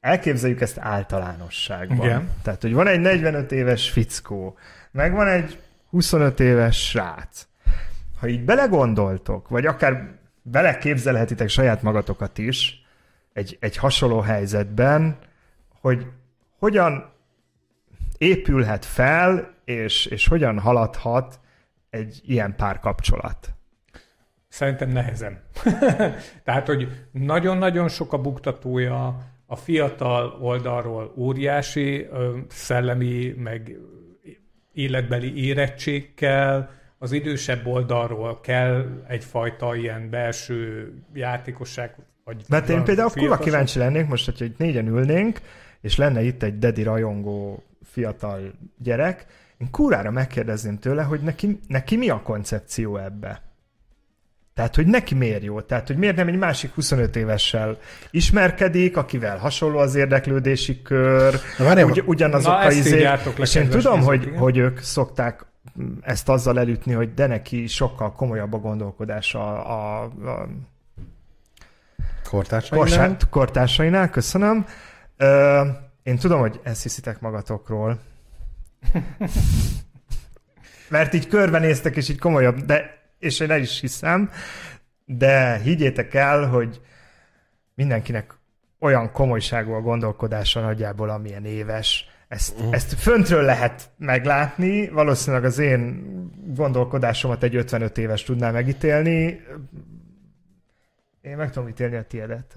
[0.00, 2.06] elképzeljük ezt általánosságban.
[2.06, 2.28] Igen.
[2.42, 4.58] Tehát, hogy van egy 45 éves fickó,
[4.90, 5.58] meg van egy
[5.90, 7.46] 25 éves srác.
[8.20, 12.84] Ha így belegondoltok, vagy akár beleképzelhetitek saját magatokat is
[13.32, 15.16] egy, egy hasonló helyzetben,
[15.80, 16.06] hogy
[16.58, 17.12] hogyan
[18.18, 21.40] épülhet fel, és, és hogyan haladhat
[21.92, 23.54] egy ilyen párkapcsolat.
[24.48, 25.42] Szerintem nehezen.
[26.44, 32.08] Tehát, hogy nagyon-nagyon sok a buktatója, a fiatal oldalról óriási
[32.48, 33.76] szellemi, meg
[34.72, 42.84] életbeli érettség kell, az idősebb oldalról kell egyfajta ilyen belső játékosság, Vagy Mert én olyan
[42.84, 45.40] például kurva kíváncsi lennék most, hogyha itt négyen ülnénk,
[45.80, 49.26] és lenne itt egy dedi rajongó fiatal gyerek,
[49.62, 53.42] én kurára megkérdezném tőle, hogy neki, neki mi a koncepció ebbe.
[54.54, 55.60] Tehát, hogy neki miért jó?
[55.60, 57.78] Tehát, hogy miért nem egy másik 25 évessel
[58.10, 63.68] ismerkedik, akivel hasonló az érdeklődési kör, Na, várjál, ugy, ugyanazok Na, a le, És én
[63.68, 64.38] tudom, nézők, hogy, igen.
[64.38, 65.46] hogy ők szokták
[66.00, 70.48] ezt azzal elütni, hogy de neki sokkal komolyabb a gondolkodása a, a
[72.30, 72.86] Kortársainál?
[72.86, 74.66] Korsát, kortársainál, köszönöm.
[75.16, 75.60] Ö,
[76.02, 77.98] én tudom, hogy ezt hiszitek magatokról.
[80.88, 84.30] Mert így körbenéztek, és így komolyabb, de, és én el is hiszem,
[85.04, 86.80] de higgyétek el, hogy
[87.74, 88.34] mindenkinek
[88.78, 92.06] olyan komolyságú a gondolkodása nagyjából, amilyen éves.
[92.28, 92.68] Ezt, uh.
[92.70, 96.02] ezt föntről lehet meglátni, valószínűleg az én
[96.46, 99.40] gondolkodásomat egy 55 éves tudná megítélni,
[101.20, 102.54] én meg tudom ítélni a tiédet.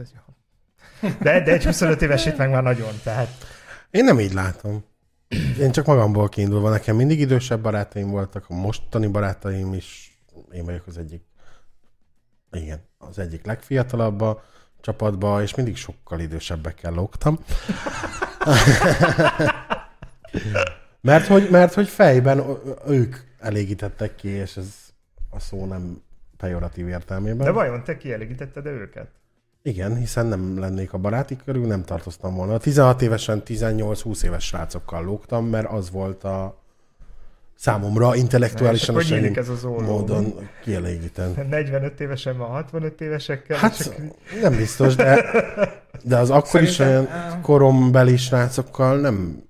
[1.22, 3.30] De, de egy 25 évesét meg már nagyon, tehát
[3.96, 4.84] Én nem így látom.
[5.60, 10.20] Én csak magamból kiindulva, nekem mindig idősebb barátaim voltak, a mostani barátaim is,
[10.52, 11.24] én vagyok az egyik,
[12.52, 14.44] igen, az egyik legfiatalabb a
[14.82, 17.40] csapatba, és mindig sokkal idősebbekkel lógtam.
[21.02, 22.44] mert, hogy, mert hogy fejben
[22.88, 24.74] ők elégítettek ki, és ez
[25.30, 26.02] a szó nem
[26.38, 27.46] pejoratív értelmében.
[27.46, 29.08] de vajon te kielégítetted őket?
[29.68, 32.58] Igen, hiszen nem lennék a baráti körül, nem tartoztam volna.
[32.58, 36.58] 16 évesen 18-20 éves srácokkal lógtam, mert az volt a
[37.56, 39.80] számomra intellektuálisan És akkor ez az olló.
[39.80, 41.34] módon kielégíteni.
[41.50, 45.26] 45 évesen van 65 évesekkel, Hát akkor- nem biztos, de,
[46.04, 49.44] de az akkor is Szerintem, olyan eh, korombeli srácokkal nem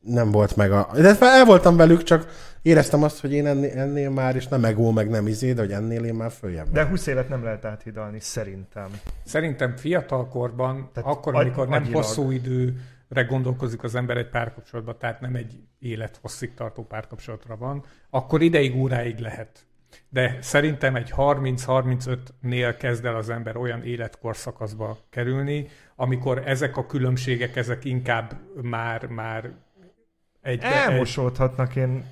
[0.00, 0.88] nem volt meg a...
[0.94, 2.26] De el voltam velük, csak
[2.62, 5.72] éreztem azt, hogy én ennél, ennél már, és nem egó, meg nem izé, de hogy
[5.72, 6.70] ennél én már följebb.
[6.72, 8.88] de 20 évet nem lehet áthidalni, szerintem.
[9.24, 12.02] Szerintem fiatalkorban, Tehát akkor, agy- amikor nem agyilag.
[12.02, 18.42] hosszú időre gondolkozik az ember egy párkapcsolatban, tehát nem egy élethosszig tartó párkapcsolatra van, akkor
[18.42, 19.64] ideig, óráig lehet.
[20.08, 27.56] De szerintem egy 30-35-nél kezd el az ember olyan életkorszakaszba kerülni, amikor ezek a különbségek,
[27.56, 28.32] ezek inkább
[28.62, 29.50] már, már
[30.40, 32.04] egy, Elmosódhatnak, én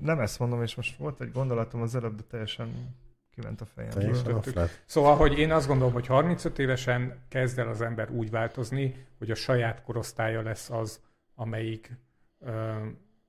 [0.00, 2.96] nem ezt mondom, és most volt egy gondolatom az előbb, de teljesen
[3.34, 4.42] kiment a fejemből.
[4.54, 4.82] Lett.
[4.86, 9.30] Szóval, hogy én azt gondolom, hogy 35 évesen kezd el az ember úgy változni, hogy
[9.30, 11.00] a saját korosztálya lesz az,
[11.34, 11.90] amelyik,
[12.40, 12.72] ö,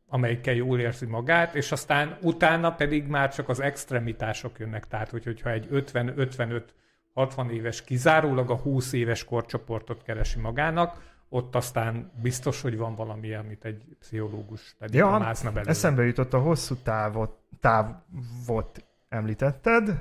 [0.08, 4.88] amelyikkel jól érzi magát, és aztán utána pedig már csak az extremitások jönnek.
[4.88, 12.12] Tehát, hogy, hogyha egy 50-55-60 éves kizárólag a 20 éves korcsoportot keresi magának, ott aztán
[12.22, 15.62] biztos, hogy van valami, amit egy pszichológus pedig Ja, belőle.
[15.66, 20.00] Eszembe jutott a hosszú távot, távot említetted,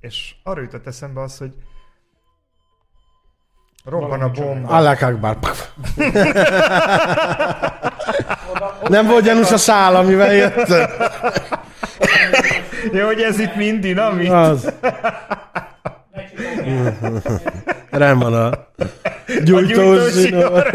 [0.00, 1.54] és arra jutott eszembe az, hogy
[3.84, 4.68] robban a bomba.
[4.68, 5.38] Allah Akbar.
[8.88, 10.68] Nem volt gyanús a szál, amivel jött.
[12.92, 14.30] Jó, hogy ez itt mind dinamit.
[14.30, 14.72] Az.
[17.90, 18.66] Rem van a
[19.44, 20.70] gyújtós zsinór.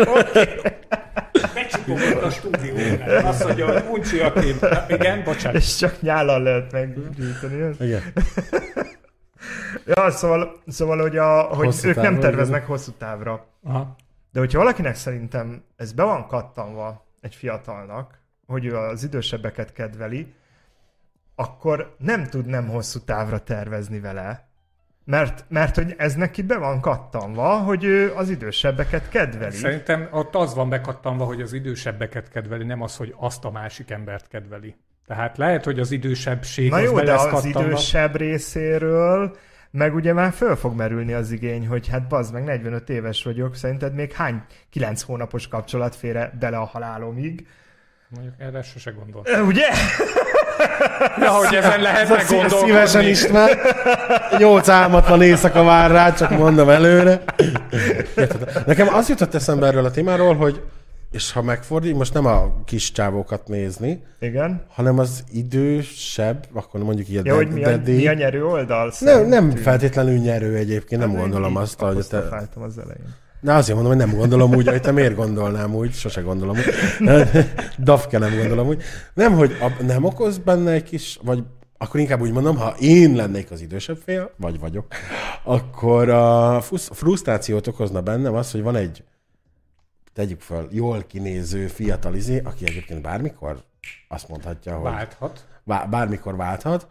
[1.53, 3.25] Becsukogott a stúdiónál.
[3.25, 4.61] Azt mondja, hogy uncsi a kép.
[4.61, 5.61] Na, Igen, bocsánat.
[5.61, 7.61] És csak nyállal lehet meggyűjteni.
[7.61, 7.81] ezt.
[7.81, 8.01] Igen.
[9.85, 13.45] Ja, szóval, szóval hogy, a, hogy Hosszú ők nem terveznek hosszú távra.
[13.63, 13.95] Aha.
[14.31, 20.33] De hogyha valakinek szerintem ez be van kattanva egy fiatalnak, hogy ő az idősebbeket kedveli,
[21.35, 24.47] akkor nem tud nem hosszú távra tervezni vele.
[25.05, 29.55] Mert, mert hogy ez neki be van kattanva, hogy ő az idősebbeket kedveli.
[29.55, 33.91] Szerintem ott az van bekattanva, hogy az idősebbeket kedveli, nem az, hogy azt a másik
[33.91, 34.75] embert kedveli.
[35.07, 37.61] Tehát lehet, hogy az idősebbség Na az jó, de az kattanva.
[37.61, 39.37] idősebb részéről
[39.75, 43.55] meg ugye már föl fog merülni az igény, hogy hát bazd meg 45 éves vagyok,
[43.55, 47.47] szerinted még hány 9 hónapos kapcsolat fére bele a halálomig?
[48.09, 49.47] Mondjuk erre sose gondoltam.
[49.47, 49.67] Ugye?
[51.19, 52.67] Ja, hogy ezen lehetne Szí- gondolkodni.
[52.67, 53.49] Szívesen István.
[54.37, 57.23] Nyolc álmatlan éjszaka vár rá, csak mondom előre.
[58.15, 58.63] Érted?
[58.65, 60.61] Nekem az jutott eszembe erről a témáról, hogy
[61.11, 64.65] és ha megfordít, most nem a kis csávókat nézni, Igen.
[64.67, 68.93] hanem az idősebb, akkor mondjuk ilyen Ja, hogy mi a, mi a nyerő oldal?
[68.99, 72.17] nem, nem feltétlenül nyerő egyébként, nem én gondolom azt, hogy te...
[72.17, 73.15] az elején.
[73.45, 76.65] De azért mondom, hogy nem gondolom úgy, hogy te miért gondolnám úgy, sose gondolom úgy.
[77.77, 78.83] Dafke nem gondolom úgy.
[79.13, 81.43] Nem, hogy a, nem okoz benne egy kis, vagy
[81.77, 84.85] akkor inkább úgy mondom, ha én lennék az idősebb fél, vagy vagyok,
[85.43, 89.03] akkor a frusztrációt okozna bennem az, hogy van egy,
[90.13, 93.63] tegyük fel, jól kinéző fiatal izé, aki egyébként bármikor
[94.07, 95.45] azt mondhatja, hogy Válthat.
[95.63, 96.87] vá- bármikor válthat,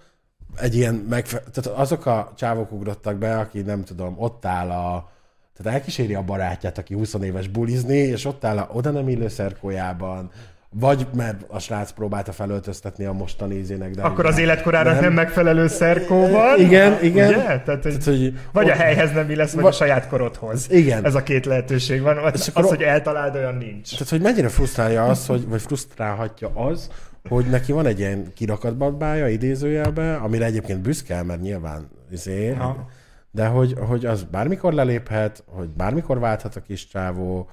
[0.56, 5.12] egy ilyen megfe- tehát azok a csávok ugrottak be, aki nem tudom, ott áll a
[5.56, 9.28] tehát elkíséri a barátját, aki 20 éves bulizni, és ott áll a oda nem illő
[9.28, 10.30] szerkójában,
[10.76, 14.02] vagy mert a srác próbálta felöltöztetni a mostani izének, de...
[14.02, 16.60] Akkor az életkorára nem, nem megfelelő szerkóban.
[16.60, 17.28] Igen, igen.
[17.28, 17.42] Ugye?
[17.42, 20.66] Tehát, hogy, Tehát, hogy vagy a ott- helyhez nem illesz, vagy a saját korodhoz.
[20.70, 21.04] Igen.
[21.04, 22.16] Ez a két lehetőség van.
[22.18, 23.90] Az, akkor- az hogy eltaláld, olyan nincs.
[23.92, 26.90] Tehát, hogy mennyire frusztrálja az, hogy, vagy frusztrálhatja az,
[27.28, 32.88] hogy neki van egy ilyen kirakatbabája idézőjelbe, amire egyébként büszke, mert nyilván izé, Ha.
[33.34, 37.50] De hogy, hogy az bármikor leléphet, hogy bármikor válthat a kis csávó,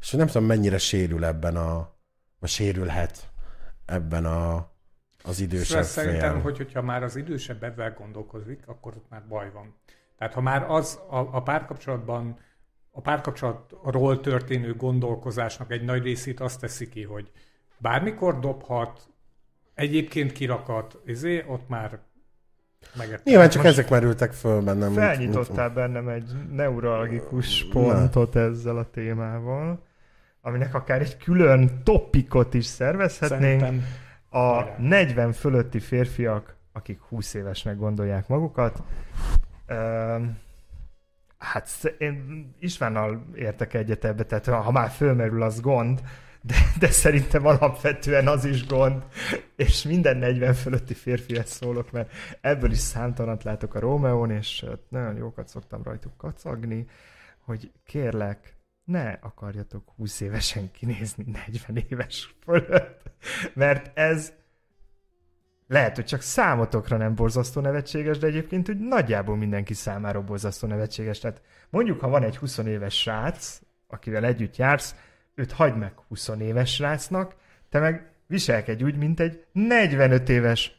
[0.00, 1.94] és nem tudom, mennyire sérül ebben a,
[2.38, 3.30] vagy sérülhet
[3.86, 4.70] ebben a,
[5.24, 9.50] az idősebb Szóval Szerintem, hogy, hogyha már az idősebb ebben gondolkozik, akkor ott már baj
[9.52, 9.74] van.
[10.18, 12.38] Tehát ha már az a, a párkapcsolatban,
[12.90, 17.30] a párkapcsolatról történő gondolkozásnak egy nagy részét azt teszi ki, hogy
[17.78, 19.10] bármikor dobhat,
[19.74, 22.00] egyébként kirakat, ezé, ott már
[22.94, 23.24] megett.
[23.24, 24.92] Nyilván csak ezek merültek föl bennem.
[24.92, 29.86] Felnyitottál bennem egy neuralgikus pontot ezzel a témával,
[30.40, 33.60] aminek akár egy külön topikot is szervezhetnénk.
[33.60, 33.84] Szerintem
[34.28, 34.76] A Várjál.
[34.78, 38.82] 40 fölötti férfiak, akik 20 évesnek gondolják magukat,
[41.38, 46.02] hát én Istvánnal értek egyet ebbe, tehát ha már fölmerül, az gond,
[46.42, 49.04] de, de szerintem alapvetően az is gond,
[49.56, 55.16] és minden 40 fölötti férfihez szólok, mert ebből is számtalanat látok a Rómeón, és nagyon
[55.16, 56.86] jókat szoktam rajtuk kacagni,
[57.44, 63.02] hogy kérlek, ne akarjatok 20 évesen kinézni 40 éves fölött,
[63.54, 64.32] mert ez
[65.68, 71.18] lehet, hogy csak számotokra nem borzasztó nevetséges, de egyébként úgy nagyjából mindenki számára borzasztó nevetséges.
[71.18, 74.94] Tehát mondjuk, ha van egy 20 éves srác, akivel együtt jársz,
[75.34, 77.34] őt hagyd meg 20 éves srácnak,
[77.70, 80.72] te meg viselkedj úgy, mint egy 45 éves,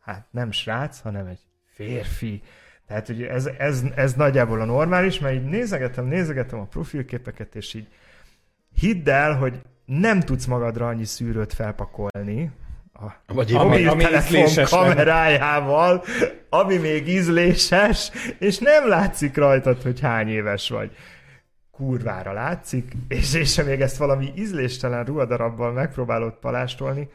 [0.00, 1.40] hát nem srác, hanem egy
[1.74, 2.42] férfi.
[2.86, 7.74] Tehát ugye ez, ez, ez nagyjából a normális, mert így nézegetem, nézegetem a profilképeket, és
[7.74, 7.86] így
[8.80, 12.50] hidd el, hogy nem tudsz magadra annyi szűrőt felpakolni,
[12.92, 14.86] a Vagy Ami- ami ízléses lenne.
[14.86, 16.04] kamerájával,
[16.48, 20.96] ami még ízléses, és nem látszik rajtad, hogy hány éves vagy.
[21.82, 27.08] Kurvára látszik, és, és még ezt valami ízléstelen ruhadarabbal megpróbálod palástolni.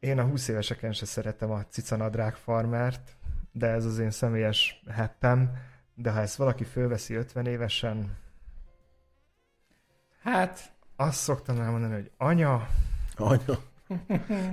[0.00, 3.16] Én a 20 éveseken se szeretem a cicanadrág farmert,
[3.52, 5.52] de ez az én személyes heppem,
[5.94, 8.18] de ha ezt valaki fölveszi 50 évesen,
[10.22, 12.68] Hát, azt szoktam elmondani, hogy anya,
[13.16, 13.58] anya.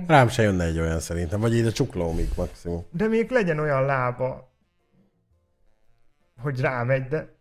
[0.06, 2.84] Rám se jönne egy olyan szerintem, vagy a csuklómig maximum.
[2.90, 4.52] De még legyen olyan lába,
[6.40, 7.37] hogy rámegy, de,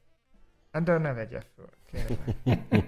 [0.77, 2.85] hát de ne vegye föl, kérlek.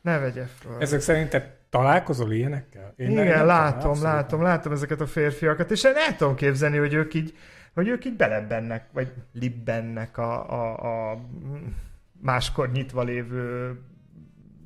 [0.00, 0.80] Ne vegye föl.
[0.80, 2.94] ezek szerint te találkozol ilyenekkel?
[2.96, 6.76] Én Igen, nem látom, abszolút látom, látom ezeket a férfiakat, és én el tudom képzelni,
[6.76, 7.36] hogy ők így,
[7.74, 11.20] hogy ők így belebennek, vagy libbennek a, a, a
[12.20, 13.78] máskor nyitva lévő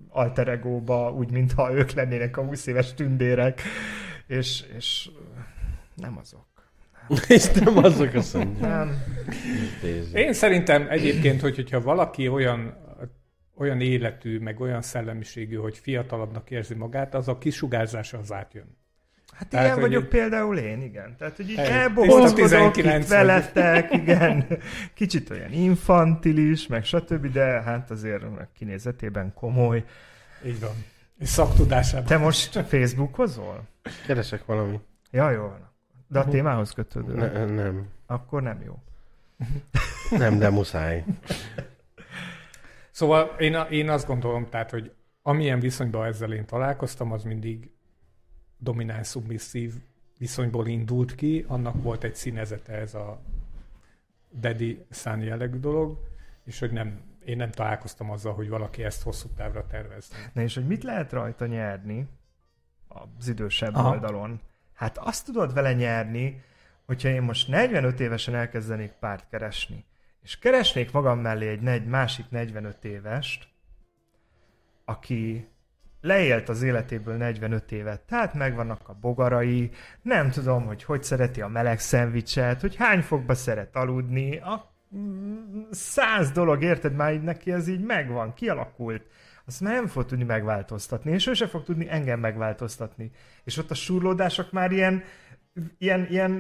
[0.08, 3.62] alter egóba, úgy, mintha ők lennének a 20 éves tündérek,
[4.26, 5.10] és, és
[5.94, 6.47] nem azok.
[7.28, 8.38] És nem azok a.
[8.60, 9.02] Nem.
[10.14, 12.74] Én szerintem egyébként, hogy, hogyha valaki olyan,
[13.56, 18.76] olyan életű, meg olyan szellemiségű, hogy fiatalabbnak érzi magát, az a kisugárzása az átjön.
[19.32, 21.14] Hát Tehát, ilyen vagyok így- például én, igen.
[21.18, 23.16] Tehát, hogy így elbohózkodok itt 19 vagy.
[23.16, 24.46] veletek, igen.
[24.94, 29.84] Kicsit olyan infantilis, meg stb., de hát azért a kinézetében komoly.
[30.46, 30.84] Így van.
[31.18, 32.06] És szaktudásában.
[32.06, 33.62] Te most Facebookozol?
[34.06, 34.80] Keresek valami.
[35.10, 35.67] Ja, jó van.
[36.08, 37.14] De a témához kötődő.
[37.14, 37.88] Ne, nem.
[38.06, 38.78] Akkor nem jó.
[40.18, 41.04] Nem, de muszáj.
[42.90, 44.92] Szóval én, én azt gondolom, tehát, hogy
[45.22, 47.70] amilyen viszonyban ezzel én találkoztam, az mindig
[48.58, 49.74] domináns szubmisszív
[50.18, 53.20] viszonyból indult ki, annak volt egy színezete ez a
[54.40, 55.98] daddy son jellegű dolog,
[56.44, 60.16] és hogy nem, én nem találkoztam azzal, hogy valaki ezt hosszú távra tervezne.
[60.32, 62.08] Na és hogy mit lehet rajta nyerni
[62.88, 63.74] az idősebb.
[63.74, 63.90] Aha.
[63.90, 64.40] oldalon?
[64.78, 66.42] Hát azt tudod vele nyerni,
[66.86, 69.84] hogyha én most 45 évesen elkezdenék párt keresni,
[70.22, 73.48] és keresnék magam mellé egy negy, másik 45 évest,
[74.84, 75.48] aki
[76.00, 79.70] leélt az életéből 45 évet, tehát megvannak a bogarai,
[80.02, 85.60] nem tudom, hogy hogy szereti a meleg szendvicset, hogy hány fokba szeret aludni, a mm,
[85.70, 89.02] száz dolog, érted már így neki, ez így megvan, kialakult.
[89.48, 93.10] Azt már nem fog tudni megváltoztatni, és ő se fog tudni engem megváltoztatni.
[93.44, 95.02] És ott a surlódások már ilyen,
[95.78, 96.30] ilyen, ilyen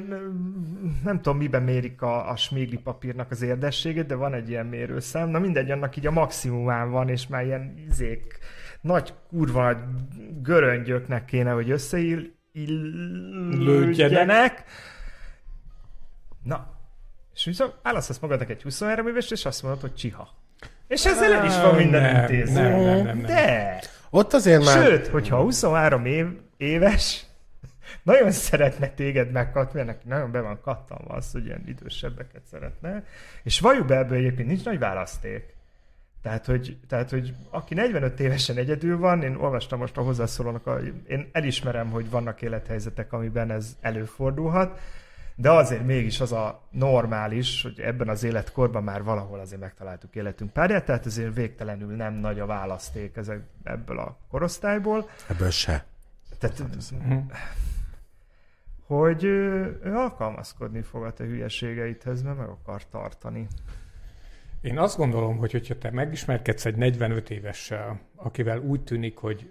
[1.04, 5.28] nem tudom, miben mérik a, a smégli papírnak az érdességét, de van egy ilyen mérőszám.
[5.28, 8.38] Na mindegy, annak így a maximumán van, és már ilyen izék,
[8.80, 9.78] nagy kurva nagy
[10.42, 11.70] göröngyöknek kéne, hogy
[12.52, 14.64] illődjenek.
[16.42, 16.76] Na,
[17.34, 20.46] és viszont választasz magadnak egy 23 éves, és azt mondod, hogy csiha.
[20.88, 22.60] És ezzel el is van minden nem, intéző.
[22.60, 23.22] nem, nem, nem, nem.
[23.22, 23.80] De!
[24.10, 24.84] Ott azért már...
[24.86, 27.24] Sőt, hogyha 23 év, éves,
[28.02, 33.04] nagyon szeretne téged megkatni, mert nagyon be van kattanva az, hogy ilyen idősebbeket szeretne,
[33.42, 35.56] és valljuk be ebből egyébként nincs nagy választék.
[36.22, 40.78] Tehát hogy, tehát, hogy aki 45 évesen egyedül van, én olvastam most a hozzászólónak, a,
[41.08, 44.80] én elismerem, hogy vannak élethelyzetek, amiben ez előfordulhat,
[45.40, 50.52] de azért mégis az a normális, hogy ebben az életkorban már valahol azért megtaláltuk életünk
[50.52, 55.08] párját, tehát azért végtelenül nem nagy a választék ezek, ebből a korosztályból.
[55.28, 55.84] Ebből se.
[56.38, 56.62] Tehát,
[58.86, 63.46] hogy ő, ő alkalmazkodni fog a te hülyeségeidhez, mert meg akar tartani.
[64.60, 69.50] Én azt gondolom, hogy hogyha te megismerkedsz egy 45 évessel, akivel úgy tűnik, hogy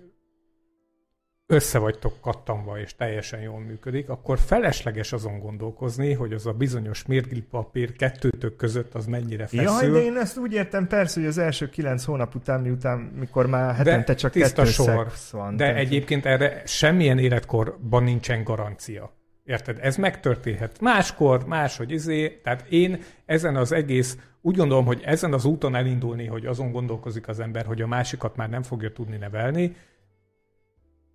[1.49, 7.05] össze vagytok kattanva és teljesen jól működik, akkor felesleges azon gondolkozni, hogy az a bizonyos
[7.05, 9.93] mérgilpapír kettőtök között az mennyire Jaj, feszül.
[9.93, 13.75] de én ezt úgy értem persze, hogy az első kilenc hónap után, miután, mikor már
[13.75, 15.12] hetente csak tiszta sor.
[15.31, 15.55] van.
[15.55, 19.12] De Tehát- egyébként erre semmilyen életkorban nincsen garancia.
[19.43, 19.77] Érted?
[19.81, 20.79] Ez megtörténhet.
[20.81, 22.39] Máskor, máshogy izé.
[22.43, 27.27] Tehát én ezen az egész, úgy gondolom, hogy ezen az úton elindulni, hogy azon gondolkozik
[27.27, 29.75] az ember, hogy a másikat már nem fogja tudni nevelni,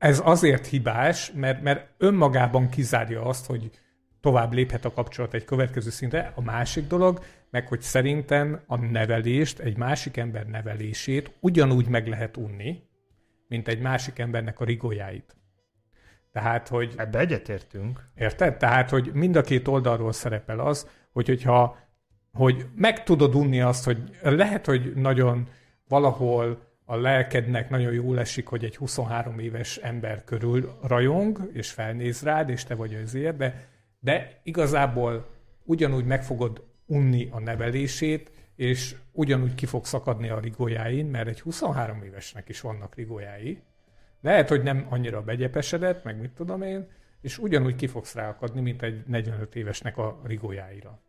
[0.03, 3.71] ez azért hibás, mert, mert önmagában kizárja azt, hogy
[4.21, 6.33] tovább léphet a kapcsolat egy következő szintre.
[6.35, 12.37] A másik dolog, meg hogy szerintem a nevelést, egy másik ember nevelését ugyanúgy meg lehet
[12.37, 12.83] unni,
[13.49, 15.37] mint egy másik embernek a rigójáit.
[16.33, 18.11] Tehát, hogy Ebbe egyetértünk.
[18.15, 18.57] Érted?
[18.57, 21.79] Tehát, hogy mind a két oldalról szerepel az, hogy hogyha
[22.33, 25.49] hogy meg tudod unni azt, hogy lehet, hogy nagyon
[25.89, 32.23] valahol a lelkednek nagyon jól esik, hogy egy 23 éves ember körül rajong, és felnéz
[32.23, 33.69] rád, és te vagy azért, de,
[34.01, 35.27] de igazából
[35.65, 41.41] ugyanúgy meg fogod unni a nevelését, és ugyanúgy ki fog szakadni a rigójáin, mert egy
[41.41, 43.63] 23 évesnek is vannak rigójái.
[44.21, 46.89] Lehet, hogy nem annyira begyepesedett, meg mit tudom én,
[47.21, 51.03] és ugyanúgy ki fogsz ráakadni, mint egy 45 évesnek a rigójáira.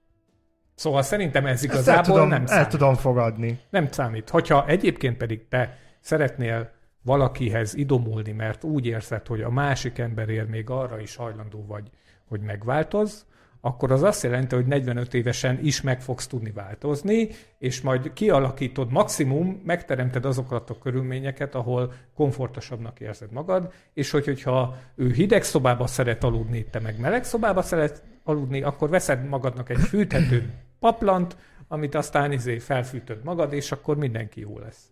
[0.76, 2.70] Szóval szerintem ez Ezt el igazából tudom, nem el számít.
[2.70, 3.60] tudom fogadni.
[3.70, 4.30] Nem számít.
[4.30, 10.70] Hogyha egyébként pedig te szeretnél valakihez idomulni, mert úgy érzed, hogy a másik emberért még
[10.70, 11.90] arra is hajlandó vagy,
[12.28, 13.26] hogy megváltoz,
[13.66, 18.92] akkor az azt jelenti, hogy 45 évesen is meg fogsz tudni változni, és majd kialakítod,
[18.92, 25.88] maximum megteremted azokat a körülményeket, ahol komfortosabbnak érzed magad, és hogy, hogyha ő hideg szobába
[25.88, 31.96] szeret aludni, te meg meleg szobába szeret aludni, akkor veszed magadnak egy fűthető paplant, amit
[31.96, 34.92] aztán izé felfűtöd magad, és akkor mindenki jó lesz.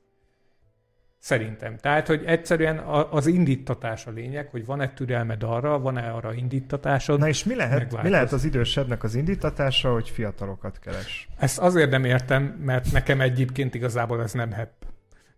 [1.18, 1.78] Szerintem.
[1.78, 2.78] Tehát, hogy egyszerűen
[3.10, 7.20] az indítatás a lényeg, hogy van-e türelmed arra, van-e arra indítatásod.
[7.20, 11.28] Na és mi lehet, mi lehet az idősebbnek az indítatása, hogy fiatalokat keres?
[11.38, 14.54] Ezt azért nem értem, mert nekem egyébként igazából ez nem.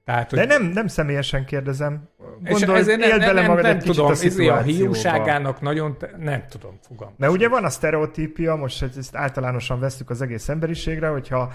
[0.06, 2.10] Tehát, hogy De nem, nem személyesen kérdezem.
[2.44, 4.62] és Gondolj, ezért nem, nem, nem, magad nem tudom, a izé a szituációba.
[4.64, 7.16] hiúságának nagyon, te- nem tudom, fogalmam.
[7.18, 11.52] Mert ugye van a sztereotípia, most hogy ezt általánosan vesztük az egész emberiségre, hogyha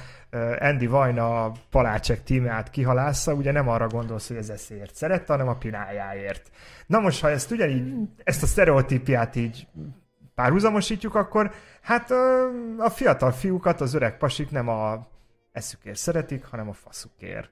[0.61, 5.49] Andy Vajna a Palácsek tímját kihalásza, ugye nem arra gondolsz, hogy ez eszéért szerette, hanem
[5.49, 6.51] a pinájáért.
[6.87, 7.93] Na most, ha ezt ugyanígy,
[8.25, 9.67] ezt a sztereotípiát így
[10.35, 12.11] párhuzamosítjuk, akkor hát
[12.79, 15.07] a fiatal fiúkat az öreg pasik nem a
[15.53, 17.51] eszükért szeretik, hanem a faszukért.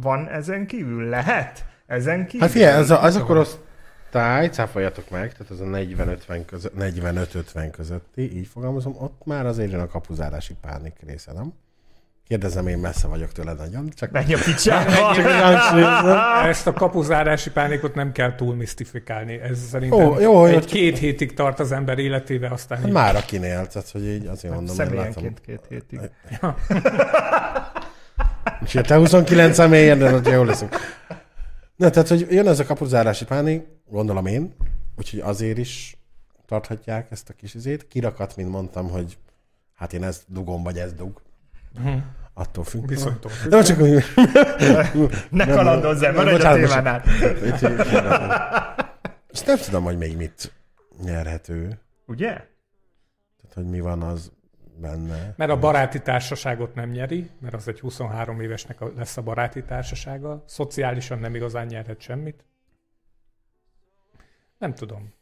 [0.00, 1.08] Van ezen kívül?
[1.08, 1.64] Lehet?
[1.86, 2.40] Ezen kívül?
[2.40, 7.68] Hát figyelj, az a, az a korosztály, cáfoljatok meg, tehát az a 40-50 között, 45-50
[7.72, 11.52] közötti, így fogalmazom, ott már azért jön a kapuzárási pánik része, nem?
[12.28, 15.14] Kérdezem, én messze vagyok tőle nagyon, csak Menj a picsába!
[15.14, 16.46] csak.
[16.46, 19.40] Ezt a kapuzárási pánikot nem kell túl misztifikálni.
[19.40, 23.66] Ez szerintem Ó, jó, hogy- egy-két hétig tart az ember életébe, aztán így Már akinél,
[23.66, 25.34] tehát hogy így azért mondom, mert látom.
[25.46, 26.00] Két hétig.
[28.64, 30.76] És ha te 29 személyen, de ott jó leszünk.
[31.76, 34.54] Na, tehát, hogy jön ez a kapuzárási pánik, gondolom én,
[34.96, 35.96] úgyhogy azért is
[36.46, 37.88] tarthatják ezt a kis izét.
[37.88, 39.18] Kirakat, mint mondtam, hogy
[39.74, 41.20] hát én ezt dugom, vagy ez dug.
[42.34, 42.88] Attól függ.
[42.88, 43.50] Viszonytól függ.
[43.50, 44.04] De csak, hogy...
[45.30, 47.02] Ne kalandozzál, nem, maradj a témánál.
[49.32, 50.52] És nem tudom, hogy még mit
[51.02, 51.80] nyerhető.
[52.06, 52.28] Ugye?
[52.28, 54.32] Tehát, hogy mi van az
[54.80, 55.34] benne.
[55.36, 60.42] Mert a baráti társaságot nem nyeri, mert az egy 23 évesnek lesz a baráti társasága.
[60.46, 62.44] Szociálisan nem igazán nyerhet semmit.
[64.58, 65.14] Nem tudom.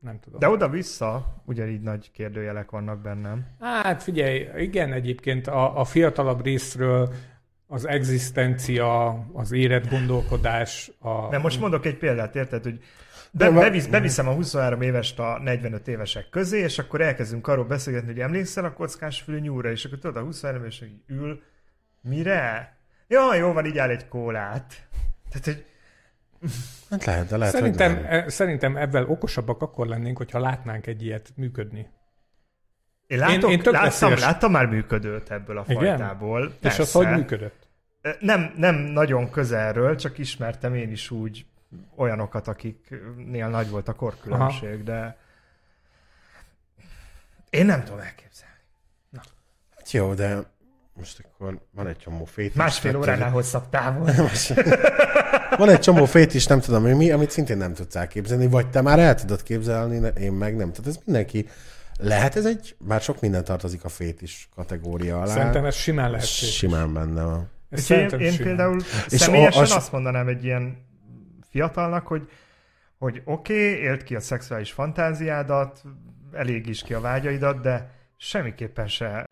[0.00, 0.40] Nem tudom.
[0.40, 3.46] De oda-vissza ugyanígy nagy kérdőjelek vannak bennem.
[3.60, 7.12] Hát figyelj, igen, egyébként a, a fiatalabb részről
[7.66, 11.28] az egzisztencia, az életgondolkodás, a...
[11.28, 12.80] Mert most mondok egy példát, érted, hogy
[13.34, 18.08] Be, bevisz, beviszem a 23 évest a 45 évesek közé, és akkor elkezdünk arról beszélgetni,
[18.08, 21.42] hogy emlékszel a kockás fülű nyúlra, és akkor tudod, a 23 évesek ül,
[22.00, 22.76] mire?
[23.08, 24.74] Ja, jó van, így áll egy kólát.
[25.30, 25.64] Tehát, hogy
[26.90, 28.12] Hát lehet, de lehet, Szerintem, hogy nem.
[28.12, 31.86] e, szerintem ebben okosabbak akkor lennénk, hogyha látnánk egy ilyet működni.
[33.06, 35.76] én, látok, Én- én tökre láttam, láttam már működőt ebből a Igen?
[35.82, 36.44] fajtából.
[36.60, 36.98] És az persze.
[36.98, 37.68] hogy működött?
[38.20, 41.46] Nem, nem nagyon közelről, csak ismertem én is úgy
[41.96, 45.16] olyanokat, akiknél nagy volt a korkülönbség, de
[47.50, 48.54] én nem tudom elképzelni.
[49.76, 50.38] Hát jó, de
[50.94, 52.54] most akkor van egy csomó fét.
[52.54, 54.10] Másfél óránál hosszabb távol.
[55.56, 58.70] Van egy csomó fét is, nem tudom, hogy mi, amit szintén nem tudsz elképzelni, vagy
[58.70, 60.70] te már el tudod képzelni, én meg nem.
[60.72, 61.48] Tehát ez mindenki,
[61.98, 65.34] lehet ez egy, már sok minden tartozik a fét is kategória alá.
[65.34, 66.26] Szerintem ez simán lehet.
[66.26, 67.50] simán benne van.
[67.70, 68.36] Ez én, én simán.
[68.36, 70.76] például És személyesen a- a- azt mondanám egy ilyen
[71.52, 72.28] fiatalnak, hogy,
[72.98, 75.82] hogy oké, okay, élt ki a szexuális fantáziádat,
[76.32, 79.26] elég is ki a vágyaidat, de semmiképpen se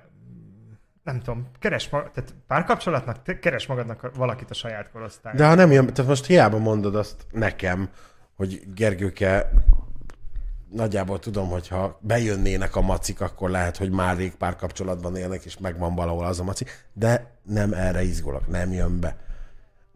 [1.03, 5.43] nem tudom, keres, ma- tehát párkapcsolatnak, keres magadnak valakit a saját korosztályban.
[5.43, 7.89] De ha nem jön, tehát most hiába mondod azt nekem,
[8.37, 9.51] hogy Gergőke,
[10.71, 15.59] nagyjából tudom, hogy ha bejönnének a macik, akkor lehet, hogy már rég párkapcsolatban élnek, és
[15.59, 19.17] megvan valahol az a maci, de nem erre izgulok, nem jön be.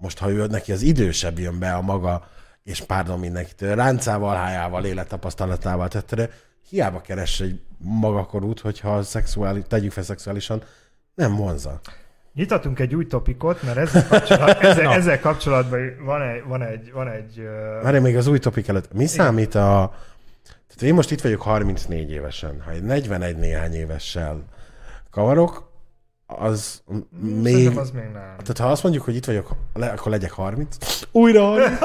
[0.05, 2.29] Most, ha ő neki az idősebb jön be a maga,
[2.63, 6.31] és pardon mindenkitől, ráncával, hájával, élettapasztalatával tette, de
[6.69, 10.63] hiába keres egy magakorút, hogyha szexuális, tegyük fel szexuálisan,
[11.15, 11.81] nem vonza.
[12.35, 17.09] Nyitatunk egy új topikot, mert ezzel, kapcsolat, ezzel, ezzel kapcsolatban van egy, van egy, van
[17.09, 18.93] egy ö, Várj, még az új topik előtt.
[18.93, 19.95] Mi számít a...
[20.45, 22.63] Tehát én most itt vagyok 34 évesen.
[22.65, 24.45] Ha egy 41 néhány évessel
[25.11, 25.73] kavarok,
[26.27, 26.83] az
[27.21, 27.53] még...
[27.53, 28.13] Szerintem az még nem.
[28.13, 30.77] Tehát ha azt mondjuk, hogy itt vagyok, le, akkor legyek 30.
[31.13, 31.79] Újra 30.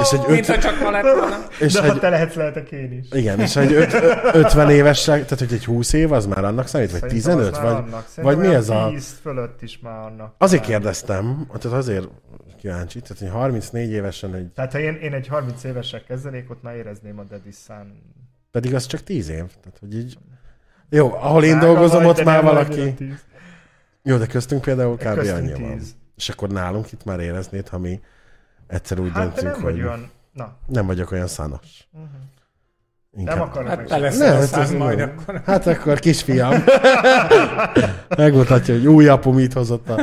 [0.00, 1.36] és egy Mint ha 50, csak ma lett volna.
[1.60, 3.06] és De ha egy, te lehetsz, lehetek én is.
[3.10, 6.66] igen, és egy öt, ö- 50 évessel, tehát hogy egy 20 év, az már annak
[6.66, 8.06] számít, vagy Szerintem 15, az már vagy, annak.
[8.08, 8.88] Szerintem vagy mi ez a...
[8.90, 10.34] 10 fölött is már annak.
[10.38, 12.08] Azért kérdeztem, tehát azért
[12.60, 16.62] kíváncsi, tehát hogy 34 évesen, hogy Tehát ha én, én egy 30 évesek kezdenék, ott
[16.62, 18.02] már érezném a Dediszán.
[18.50, 19.36] pedig az csak 10 év.
[19.36, 20.18] Tehát, hogy így...
[20.90, 22.94] Jó, ahol én dolgozom, ott már valaki...
[24.02, 25.18] Jó, de köztünk például kb.
[25.18, 25.80] Annyi van.
[26.16, 28.00] És akkor nálunk itt már éreznéd, ha mi
[28.66, 30.10] egyszer úgy Hát döntünk, nem hogy vagy olyan...
[30.32, 31.88] Na, nem vagyok olyan szanos.
[33.16, 33.36] Inkább...
[33.36, 35.42] nem akarok Hát te lesz Ne, hát ez majd akkor.
[35.44, 36.64] Hát akkor kisfiam.
[38.16, 40.00] Megmutatja, hogy új apu mit hozott a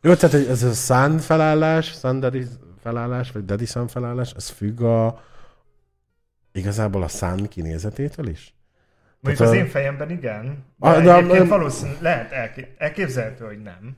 [0.00, 2.46] Jó, tehát ez a Sun felállás, Daddy
[2.82, 5.20] felállás, vagy Daddy Sun felállás, ez függ a
[6.52, 8.55] igazából a Sun kinézetétől is?
[9.26, 13.62] Mondjuk az a- én fejemben igen, de, ah, de- egyébként valószínűleg lehet elké- elképzelhető, hogy
[13.62, 13.96] nem.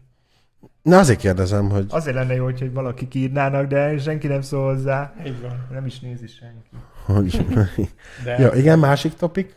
[0.82, 5.14] Na azért kérdezem, hogy, Azért lenne jó, hogy valaki írnának, de senki nem szól hozzá.
[5.26, 5.66] Így van.
[5.70, 6.68] Nem is nézi senki.
[7.04, 7.46] hogy...
[8.24, 9.54] De Jó, igen, másik topik?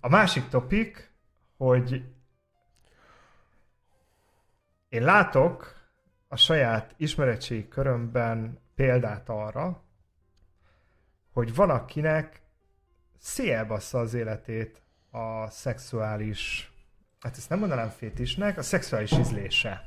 [0.00, 1.10] A másik topik,
[1.56, 2.04] hogy
[4.88, 5.74] én látok
[6.28, 9.82] a saját ismeretségi körömben példát arra,
[11.32, 12.41] hogy van akinek
[13.22, 16.72] szélbassza az életét a szexuális,
[17.20, 19.82] hát ezt nem mondanám fétisnek, a szexuális ízlése.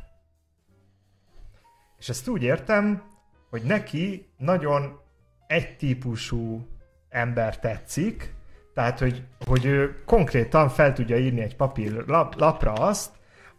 [1.97, 3.03] És ezt úgy értem,
[3.49, 4.99] hogy neki nagyon
[5.47, 6.67] egy típusú
[7.09, 8.33] ember tetszik,
[8.73, 13.11] tehát, hogy, hogy ő konkrétan fel tudja írni egy papír lap, lapra azt,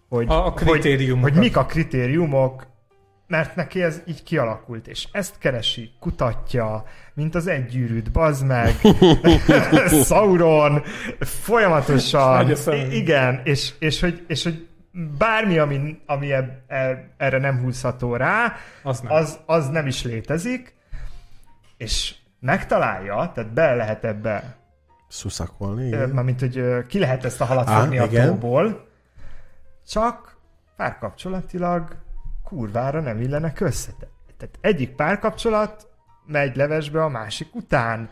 [0.08, 2.66] hogy, A- a hogy, hogy mik a kritériumok,
[3.26, 8.74] mert neki ez így kialakult, és ezt keresi, kutatja, mint az egygyűrűt, bazd meg,
[10.04, 10.82] Sauron,
[11.20, 12.50] folyamatosan,
[12.90, 14.68] igen, és, és, hogy, és hogy
[15.18, 19.12] bármi, ami, ami eb, e- erre nem húzható rá, az nem.
[19.12, 20.74] az, az nem is létezik,
[21.76, 24.56] és megtalálja, tehát be lehet ebbe,
[25.08, 26.08] Szuszakolni, igen.
[26.08, 28.88] mármint, hogy ki lehet ezt a halat Á, fogni a tóból,
[29.88, 30.36] csak
[30.76, 31.96] párkapcsolatilag
[32.46, 33.90] kurvára nem illenek össze.
[33.98, 35.88] Te- Tehát egyik párkapcsolat
[36.26, 38.10] megy levesbe a másik után.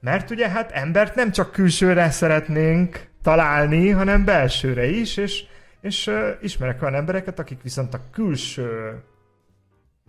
[0.00, 5.44] Mert ugye hát embert nem csak külsőre szeretnénk találni, hanem belsőre is, és,
[5.80, 8.98] és uh, ismerek olyan embereket, akik viszont a külső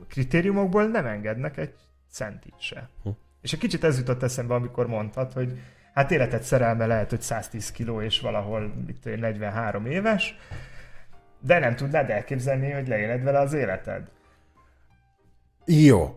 [0.10, 1.74] kritériumokból nem engednek egy
[2.12, 2.90] centit se.
[3.04, 3.10] Hm.
[3.42, 5.60] És egy kicsit ez jutott eszembe, amikor mondtad, hogy
[5.94, 8.74] hát életed szerelme lehet, hogy 110 kiló és valahol
[9.06, 10.36] én, 43 éves,
[11.40, 14.08] de nem tudnád elképzelni, hogy leéled vele az életed.
[15.66, 16.16] Jó,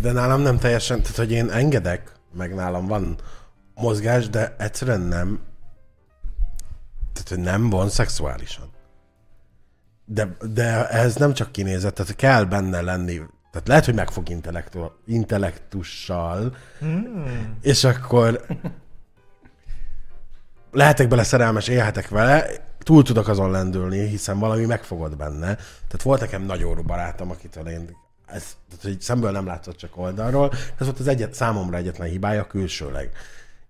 [0.00, 3.16] de nálam nem teljesen, tehát hogy én engedek, meg nálam van
[3.74, 5.40] mozgás, de egyszerűen nem,
[7.12, 8.72] tehát hogy nem von szexuálisan.
[10.04, 13.20] De, de ez nem csak kinézet, tehát kell benne lenni
[13.50, 17.58] Tehát lehet, hogy megfog intellektu- intellektussal, Hmm.
[17.60, 18.40] és akkor
[20.72, 22.46] lehetek bele szerelmes, élhetek vele,
[22.84, 25.54] túl tudok azon lendülni, hiszen valami megfogod benne.
[25.54, 30.52] Tehát volt nekem nagyon barátom, akitől én ez, tehát, hogy szemből nem látszott csak oldalról,
[30.78, 33.10] ez volt az egyet, számomra egyetlen hibája külsőleg.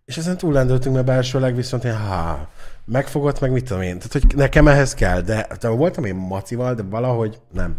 [0.05, 2.49] És ezen túl lendültünk, mert belsőleg viszont én, ha
[2.85, 3.97] megfogott, meg mit tudom én.
[3.97, 7.77] Tehát, hogy nekem ehhez kell, de, de voltam én macival, de valahogy nem.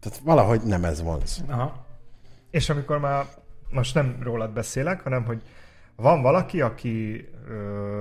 [0.00, 1.30] Tehát valahogy nem ez volt.
[1.48, 1.86] Aha.
[2.50, 3.24] És amikor már
[3.70, 5.42] most nem rólad beszélek, hanem hogy
[5.96, 8.00] van valaki, aki ö,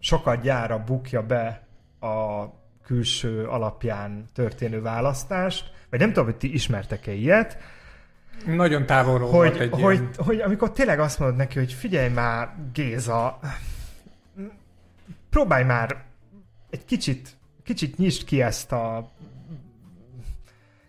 [0.00, 1.66] sokat gyára bukja be
[2.00, 2.44] a
[2.84, 7.58] külső alapján történő választást, vagy nem tudom, hogy ti ismertek-e ilyet,
[8.46, 10.10] Nagyon távolról volt hogy, egy hogy, ilyen...
[10.16, 13.38] hogy amikor tényleg azt mondod neki, hogy figyelj már, Géza,
[15.30, 16.04] próbálj már
[16.70, 19.10] egy kicsit, kicsit nyisd ki ezt a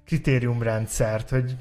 [0.05, 1.55] kritériumrendszert, hogy,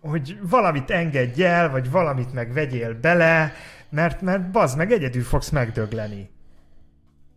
[0.00, 3.52] hogy valamit engedj el, vagy valamit meg vegyél bele,
[3.88, 6.30] mert, mert bazd meg, egyedül fogsz megdögleni.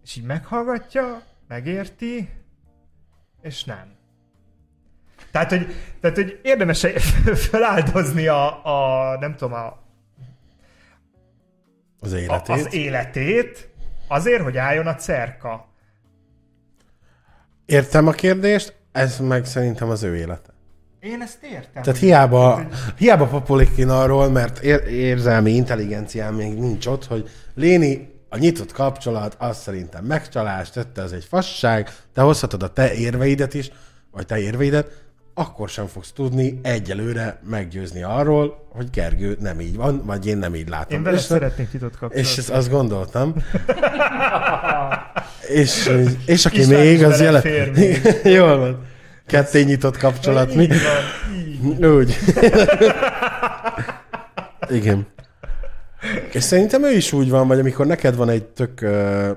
[0.04, 2.30] És így meghallgatja, megérti,
[3.42, 4.00] és nem.
[5.32, 6.86] Tehát, hogy, tehát, hogy érdemes
[7.50, 9.84] feláldozni a, a, nem tudom, a,
[12.00, 12.56] Az a, életét.
[12.56, 13.70] az életét
[14.08, 15.70] azért, hogy álljon a cerka.
[17.66, 20.50] Értem a kérdést, ez meg szerintem az ő élete.
[21.00, 21.84] Én ezt értem.
[21.84, 28.21] Tehát hiába, hiába papolik én arról, mert ér, érzelmi intelligenciám még nincs ott, hogy Léni,
[28.34, 33.54] a nyitott kapcsolat, az szerintem megcsalás, tette az egy fasság, te hozhatod a te érveidet
[33.54, 33.72] is,
[34.12, 34.92] vagy te érveidet,
[35.34, 40.56] akkor sem fogsz tudni egyelőre meggyőzni arról, hogy Gergő nem így van, vagy én nem
[40.56, 40.98] így látom.
[40.98, 42.32] Én vele és, szeretnék nyitott kapcsolatot.
[42.32, 43.36] és ezt azt gondoltam.
[45.62, 45.92] és,
[46.26, 48.02] és aki István még, az belefér még.
[48.36, 48.86] Jól van.
[49.28, 50.64] Ketté nyitott kapcsolat, mi?
[50.64, 51.86] Így van, így.
[51.86, 52.18] Úgy.
[54.80, 55.08] Igen.
[56.32, 59.32] És szerintem ő is úgy van, vagy amikor neked van egy tök ö,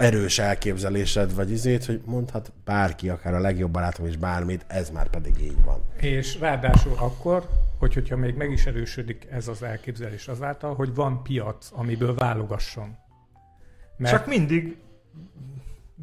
[0.00, 5.08] erős elképzelésed, vagy izét, hogy mondhat bárki, akár a legjobb barátom is bármit, ez már
[5.08, 5.82] pedig így van.
[5.96, 7.48] És ráadásul akkor,
[7.78, 12.96] hogy, hogyha még meg is erősödik ez az elképzelés azáltal, hogy van piac, amiből válogasson.
[13.96, 14.76] Mert Csak mindig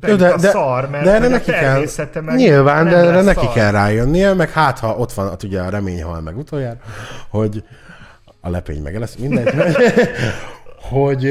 [0.01, 1.85] Jó, de, a szar, mert de erre neki kell,
[2.21, 3.53] meg nyilván, de erre neki szar.
[3.53, 6.79] kell rájönnie, meg hát ha ott van, hát ugye a remény hal meg utoljára,
[7.29, 7.63] hogy
[8.47, 9.53] a lepény meg lesz, mindegy,
[10.91, 11.21] hogy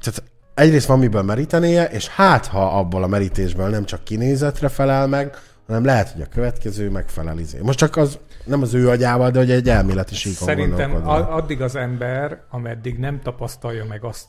[0.00, 0.22] tehát
[0.54, 5.36] egyrészt van miből merítenie, és hát ha abból a merítésből nem csak kinézetre felel meg,
[5.66, 7.58] hanem lehet, hogy a következő megfelel izé.
[7.62, 11.76] Most csak az nem az ő agyával, de hogy egy elméleti síkon Szerintem addig az
[11.76, 14.26] ember, ameddig nem tapasztalja meg azt,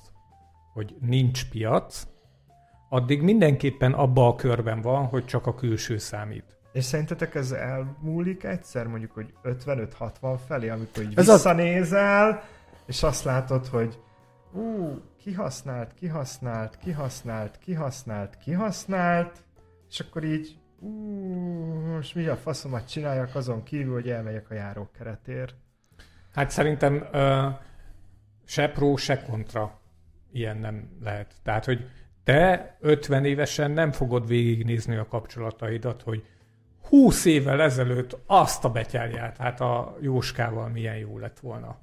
[0.73, 2.03] hogy nincs piac,
[2.89, 6.57] addig mindenképpen abba a körben van, hogy csak a külső számít.
[6.71, 12.43] És szerintetek ez elmúlik egyszer, mondjuk, hogy 55-60 felé, amikor így Ez az- visszanézel,
[12.85, 13.99] és azt látod, hogy
[14.53, 19.43] ú, kihasznált, kihasznált, kihasznált, kihasznált, kihasznált,
[19.89, 20.89] és akkor így ú,
[21.95, 25.55] most mi a faszomat csináljak azon kívül, hogy elmegyek a járókeretért.
[26.33, 27.47] Hát szerintem ö,
[28.45, 29.79] se pró, se kontra
[30.31, 31.33] ilyen nem lehet.
[31.43, 31.89] Tehát, hogy
[32.23, 36.25] te 50 évesen nem fogod végignézni a kapcsolataidat, hogy
[36.91, 41.77] 20 évvel ezelőtt azt a betyárját, hát a Jóskával milyen jó lett volna.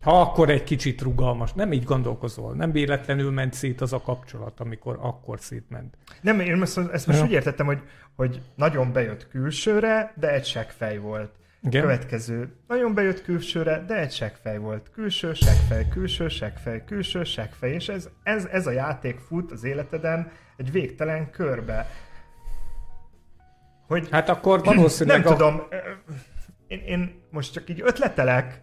[0.00, 4.60] Ha akkor egy kicsit rugalmas, nem így gondolkozol, nem véletlenül ment szét az a kapcsolat,
[4.60, 5.96] amikor akkor szétment.
[6.20, 7.24] Nem, én most, ezt most Ja.
[7.24, 7.82] úgy értettem, hogy,
[8.16, 11.30] hogy nagyon bejött külsőre, de egy seggfej volt.
[11.62, 11.82] Igen?
[11.82, 12.56] Következő.
[12.68, 14.90] Nagyon bejött külsőre, de egy seggfej volt.
[14.90, 17.72] Külső, seggfej, külső, seggfej, külső, seggfej.
[17.72, 21.86] És ez, ez, ez a játék fut az életeden egy végtelen körbe.
[23.86, 25.22] Hogy Hát akkor valószínűleg...
[25.24, 25.62] nem a- tudom,
[26.66, 28.60] én, én most csak így ötletelek,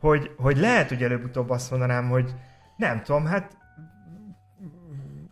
[0.00, 2.34] hogy, hogy lehet, hogy előbb-utóbb azt mondanám, hogy
[2.76, 3.56] nem tudom, hát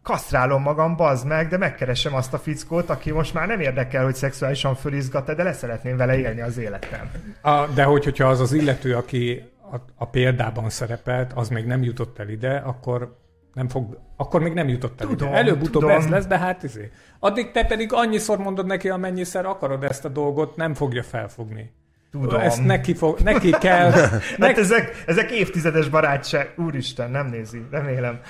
[0.03, 4.15] kasztrálom magam, bazd meg, de megkeresem azt a fickót, aki most már nem érdekel, hogy
[4.15, 7.11] szexuálisan fölizgat de leszeretném vele élni az életem.
[7.41, 9.43] A, de hogy, hogyha az az illető, aki
[9.73, 13.21] a, a példában szerepelt, az még nem jutott el ide, akkor
[13.55, 15.35] nem fog, akkor még nem jutott el Tudom.
[15.35, 16.91] Előbb-utóbb ez lesz, de hát izé.
[17.19, 21.71] Addig te pedig annyiszor mondod neki, amennyiszer akarod ezt a dolgot, nem fogja felfogni.
[22.11, 22.41] Tudom.
[22.41, 23.91] Ezt neki, fog, neki kell.
[23.91, 26.55] Hát Neki, ezek, ezek évtizedes barátság.
[26.57, 28.21] Úristen, nem nézi, remélem.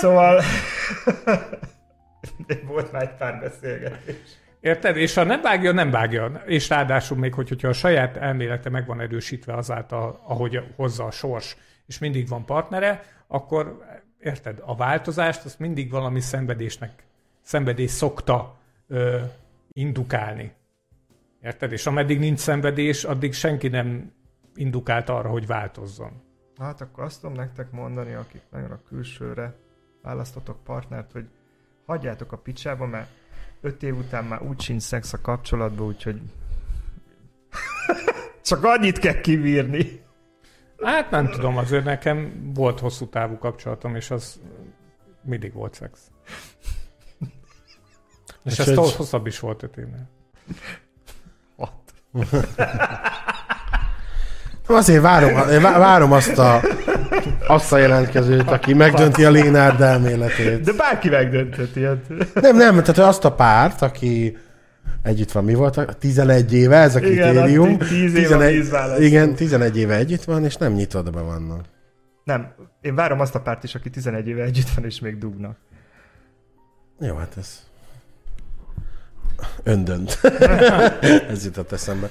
[0.00, 0.42] Szóval...
[2.46, 4.16] De volt már egy pár beszélgetés.
[4.60, 4.96] érted?
[4.96, 6.42] És ha nem vágja, nem vágja.
[6.46, 11.10] És ráadásul még, hogy, hogyha a saját elmélete meg van erősítve azáltal, ahogy hozza a
[11.10, 13.84] sors, és mindig van partnere, akkor
[14.24, 17.04] érted, a változást azt mindig valami szenvedésnek,
[17.42, 18.58] szenvedés szokta
[18.88, 19.20] ö,
[19.72, 20.52] indukálni.
[21.42, 21.72] Érted?
[21.72, 24.12] És ameddig nincs szenvedés, addig senki nem
[24.54, 26.22] indukált arra, hogy változzon.
[26.58, 29.54] Hát akkor azt tudom nektek mondani, akik nagyon a külsőre
[30.02, 31.28] választotok partnert, hogy
[31.86, 33.10] hagyjátok a picsába, mert
[33.60, 36.20] öt év után már úgy sincs szex a kapcsolatban, úgyhogy
[38.42, 40.03] csak annyit kell kivírni.
[40.82, 44.40] Hát nem tudom, azért nekem volt hosszú távú kapcsolatom, és az
[45.22, 46.00] mindig volt szex.
[48.44, 50.08] És ez Úgyhogy- hosszabb is volt öt évnél.
[54.66, 56.60] Azért várom, vá- várom azt a,
[57.46, 60.60] azt a jelentkezőt, aki megdönti a Lénárd elméletét.
[60.60, 61.84] De bárki megdöntheti.
[61.84, 61.98] Hát.
[62.34, 64.36] Nem, nem, tehát azt a párt, aki
[65.04, 65.96] együtt van, mi volt?
[65.98, 67.74] 11 éve, ez a Igen, kritérium.
[67.74, 69.02] a ti- tíz év a vízválasztó.
[69.02, 71.64] igen, 11 éve együtt van, és nem nyitottba vannak.
[72.24, 75.56] Nem, én várom azt a párt is, aki 11 éve együtt van, és még dugnak.
[77.00, 77.62] Jó, hát ez...
[79.62, 80.20] Öndönt.
[81.28, 82.10] ez jutott eszembe.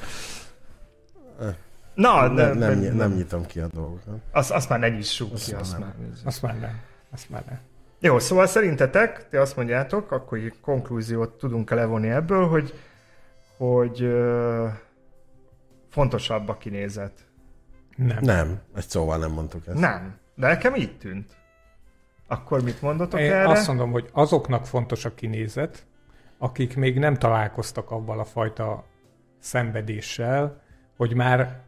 [1.94, 4.16] Na, Nem, nem, nem, nem, nem nyitom ki a dolgokat.
[4.32, 5.94] Azt, azt már ne nyissuk Azt ki, azt már már.
[6.24, 6.80] Azt már nem.
[7.14, 7.60] Azt már nem.
[8.06, 12.74] Jó, szóval szerintetek, ti azt mondjátok, akkor így konklúziót tudunk-e levonni ebből, hogy,
[13.58, 14.68] hogy ö,
[15.90, 17.12] fontosabb a kinézet.
[17.96, 18.18] Nem.
[18.22, 19.80] Nem, egy szóval nem mondtuk ezt.
[19.80, 21.36] Nem, de nekem így tűnt.
[22.28, 23.50] Akkor mit mondotok Én erre?
[23.50, 25.86] azt mondom, hogy azoknak fontos a kinézet,
[26.38, 28.86] akik még nem találkoztak avval a fajta
[29.40, 30.62] szenvedéssel,
[30.98, 31.62] hogy már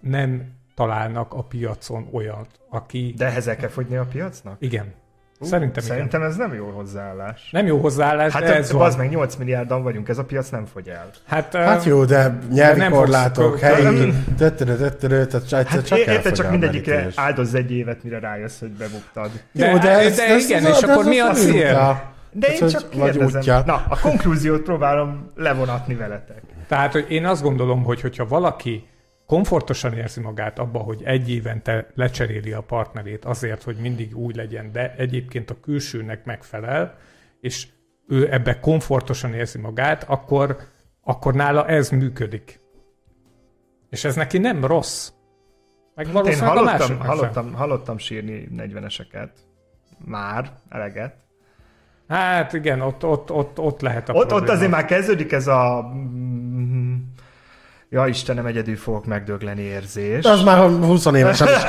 [0.00, 3.14] nem találnak a piacon olyat, aki...
[3.16, 4.56] De ehhez el kell fogyni a piacnak?
[4.58, 4.94] Igen.
[5.40, 5.96] Szerintem, igen.
[5.96, 7.48] Szerintem ez nem jó hozzáállás.
[7.50, 8.86] Nem jó hozzáállás, Hát de ez van.
[8.86, 11.10] az meg 8 milliárdan vagyunk, ez a piac nem fogy el.
[11.26, 16.32] Hát, Hát jó, de nyelvi nem korlátok, helyi, tötörö, tötörö, tehát csak, Hát csak érted,
[16.34, 19.30] csak mindegyikre áldozz egy évet, mire rájössz, hogy bebuktad.
[19.52, 22.02] De- Jó, de ez- ez- igen, ez- és akkor mi a az cél?
[22.32, 23.26] De én hogy csak kérdezem.
[23.38, 23.62] útja.
[23.66, 26.42] Na, a konklúziót próbálom levonatni veletek.
[26.68, 28.86] Tehát, hogy én azt gondolom, hogy hogyha valaki
[29.28, 34.72] komfortosan érzi magát abba, hogy egy évente lecseréli a partnerét azért, hogy mindig úgy legyen,
[34.72, 36.96] de egyébként a külsőnek megfelel,
[37.40, 37.66] és
[38.06, 40.56] ő ebbe komfortosan érzi magát, akkor,
[41.02, 42.60] akkor nála ez működik.
[43.90, 45.10] És ez neki nem rossz.
[45.94, 49.30] Meg Én hallottam, hallottam, hallottam sírni 40-eseket.
[50.04, 51.14] Már, eleget.
[52.08, 54.52] Hát igen, ott, ott, ott, ott lehet a Ott, ott probléma.
[54.52, 55.92] azért már kezdődik ez a...
[57.90, 60.24] Ja Istenem, egyedül fogok megdögleni érzés.
[60.24, 61.54] Az már 20 évesen is.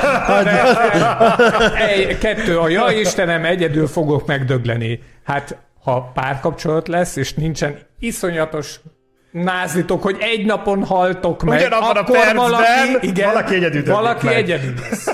[1.88, 5.00] Egy, kettő, a ja Istenem, egyedül fogok megdögleni.
[5.24, 8.80] Hát, ha párkapcsolat lesz, és nincsen iszonyatos
[9.30, 12.66] názlitok, hogy egy napon haltok meg, Ugyanabban a akkor percben valaki,
[13.00, 14.34] igen, valaki egyedül valaki meg.
[14.34, 15.08] egyedül lesz.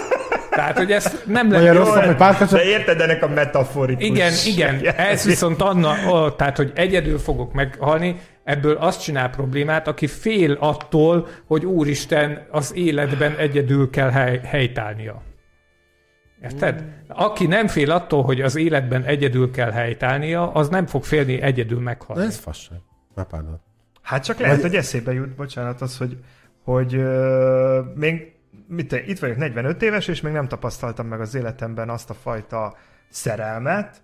[0.51, 1.75] Tehát, hogy ezt nem a lehet...
[1.75, 4.05] rossz nap, hogy párkapcsolat- De érted ennek a metaforikus...
[4.05, 4.81] Igen, igen,
[5.11, 10.53] ez viszont Anna, ó, tehát, hogy egyedül fogok meghalni, ebből azt csinál problémát, aki fél
[10.53, 15.23] attól, hogy úristen, az életben egyedül kell hely, helytálnia.
[16.43, 16.85] Érted?
[17.09, 21.81] Aki nem fél attól, hogy az életben egyedül kell helytálnia, az nem fog félni egyedül
[21.81, 22.25] meghalni.
[22.25, 22.79] ez fasság.
[23.15, 23.61] Pardon.
[24.03, 26.19] Hát csak lehet, hogy eszébe jut, bocsánat, az, hogy,
[26.65, 28.35] hogy ö, még
[28.69, 32.77] mit, itt vagyok 45 éves, és még nem tapasztaltam meg az életemben azt a fajta
[33.09, 34.03] szerelmet,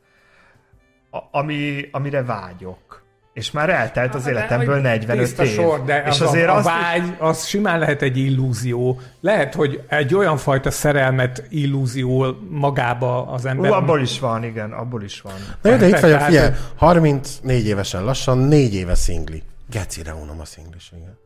[1.11, 3.01] a, ami, amire vágyok.
[3.32, 5.52] És már eltelt az életemből 45 Tiszta év.
[5.54, 9.00] Sor, de és az azért a, a azt, vágy, az simán lehet egy illúzió.
[9.20, 13.70] Lehet, hogy egy olyan fajta szerelmet illúzió magába az ember.
[13.70, 15.32] Ú, abból is van, igen, abból is van.
[15.62, 19.42] Na jó, de itt vagyok, figyelj, 34 évesen lassan, 4 éve szingli.
[19.70, 21.16] Gecire unom a szingliséget.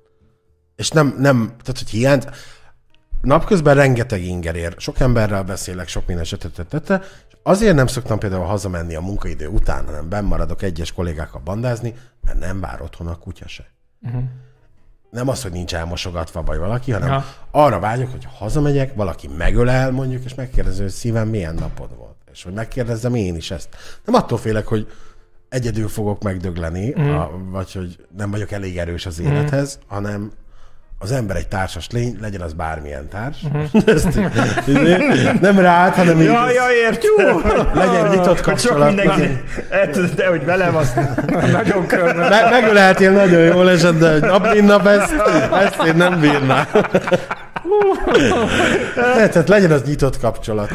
[0.77, 2.21] És nem, nem, tehát hogy hiány,
[3.23, 4.75] napközben rengeteg inger ér.
[4.79, 9.87] Sok emberrel beszélek, sok minden sötötötötte, és azért nem szoktam például hazamenni a munkaidő után,
[9.87, 11.95] hanem benn maradok egyes kollégákkal bandázni,
[12.25, 13.65] mert nem vár otthon a kutya se.
[14.03, 14.23] Uh-huh.
[15.11, 17.25] Nem az, hogy nincs elmosogatva vagy valaki, hanem ja.
[17.51, 22.17] arra vágyok, hogy hazamegyek, valaki megölel mondjuk, és megkérdezi, hogy szívem milyen napod volt.
[22.33, 23.69] És hogy megkérdezzem én is ezt.
[24.05, 24.89] Nem attól félek, hogy
[25.49, 27.15] egyedül fogok megdögleni, mm.
[27.15, 29.89] a, vagy hogy nem vagyok elég erős az élethez, mm.
[29.89, 30.33] hanem
[30.99, 33.37] az ember egy társas lény, legyen az bármilyen társ.
[33.57, 33.61] Mm.
[33.95, 34.21] Ezt,
[35.41, 37.45] nem rád, hanem így, Ja, ja, értjük!
[37.75, 38.87] legyen nyitott kapcsolat.
[38.95, 40.95] mindenki, el tudod, de hogy velem azt
[41.53, 42.29] Nagyon körbe.
[42.29, 45.15] Me- megöleltél nagyon jól esett, de hogy nap mint nap ezt,
[45.53, 46.67] ezt én nem bírnám.
[48.97, 50.71] Ne, tehát legyen az nyitott kapcsolat,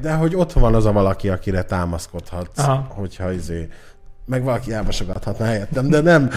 [0.00, 2.86] de hogy ott van az a valaki, akire támaszkodhatsz, Aha.
[2.88, 3.68] hogyha izé,
[4.24, 6.30] meg valaki elmosogathatna helyettem, de nem,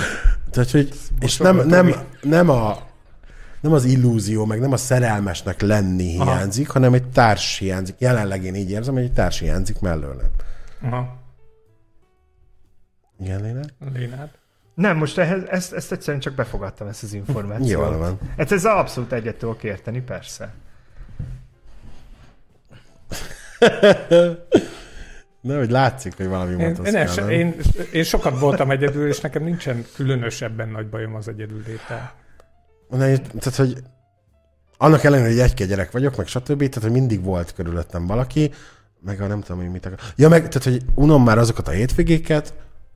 [0.51, 2.77] tehát, hogy, és nem, nem, nem, a,
[3.61, 7.95] nem az illúzió, meg nem a szerelmesnek lenni hiányzik, hanem egy társ hiányzik.
[7.97, 10.29] Jelenleg én így érzem, hogy egy társ hiányzik mellőlem.
[10.81, 11.15] Aha.
[13.19, 13.61] Igen, Léna?
[13.93, 14.29] Lénád.
[14.73, 17.69] Nem, most ehhez, ezt, ezt egyszerűen csak befogadtam, ezt az információt.
[17.69, 18.19] Jól van.
[18.37, 20.53] Hát ez abszolút egyet tudok érteni, persze.
[25.47, 27.55] De hogy látszik, hogy valami volt én, én,
[27.91, 32.13] én, sokat voltam egyedül, és nekem nincsen különösebben nagy bajom az egyedül léttel.
[33.39, 33.77] Tehát, hogy
[34.77, 38.51] annak ellenére, hogy egy gyerek vagyok, meg stb., tehát, hogy mindig volt körülöttem valaki,
[38.99, 39.99] meg a nem tudom, hogy mit akar.
[40.15, 42.53] Ja, meg, tehát, hogy unom már azokat a hétvégéket,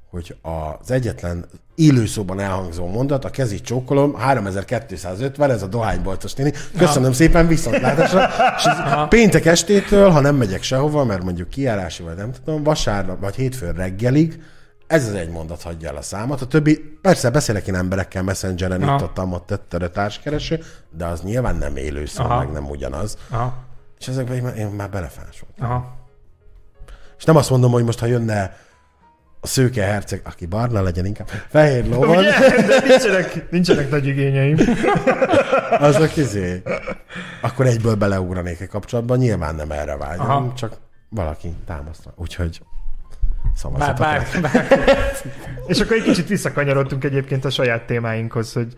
[0.10, 1.46] hogy az egyetlen
[1.82, 6.54] élőszóban elhangzó mondat, a kezit csókolom, 3250, ez a dohányboltos néni.
[6.78, 7.16] Köszönöm ja.
[7.16, 8.30] szépen, viszontlátásra.
[8.58, 8.64] És
[9.10, 13.74] péntek estétől, ha nem megyek sehova, mert mondjuk kiárási, vagy nem tudom, vasárnap, vagy hétfőn
[13.74, 14.40] reggelig,
[14.88, 16.42] ez az egy mondat hagyja el a számot.
[16.42, 20.60] A többi, persze beszélek én emberekkel, messengeren, itt ott, ott tettere társkereső,
[20.90, 22.38] de az nyilván nem élő szó, Aha.
[22.38, 23.18] meg nem ugyanaz.
[23.30, 23.54] Aha.
[24.00, 25.70] És ezekben én már belefásoltam.
[25.70, 25.96] Aha.
[27.18, 28.58] És nem azt mondom, hogy most ha jönne
[29.44, 32.18] a szőke herceg, aki barna legyen inkább, fehér lovon.
[32.18, 32.40] Ugye?
[32.68, 34.58] De nincsenek, nincsenek nagy igényeim.
[35.80, 36.62] a kizé.
[37.42, 40.54] Akkor egyből beleugranék egy kapcsolatban, nyilván nem erre vágyom, Aha.
[40.54, 40.78] csak
[41.10, 42.14] valaki támasztva.
[42.16, 42.62] Úgyhogy
[43.56, 43.98] szavazatok.
[43.98, 45.12] Bár, bár, bár.
[45.68, 48.74] És akkor egy kicsit visszakanyarodtunk egyébként a saját témáinkhoz, hogy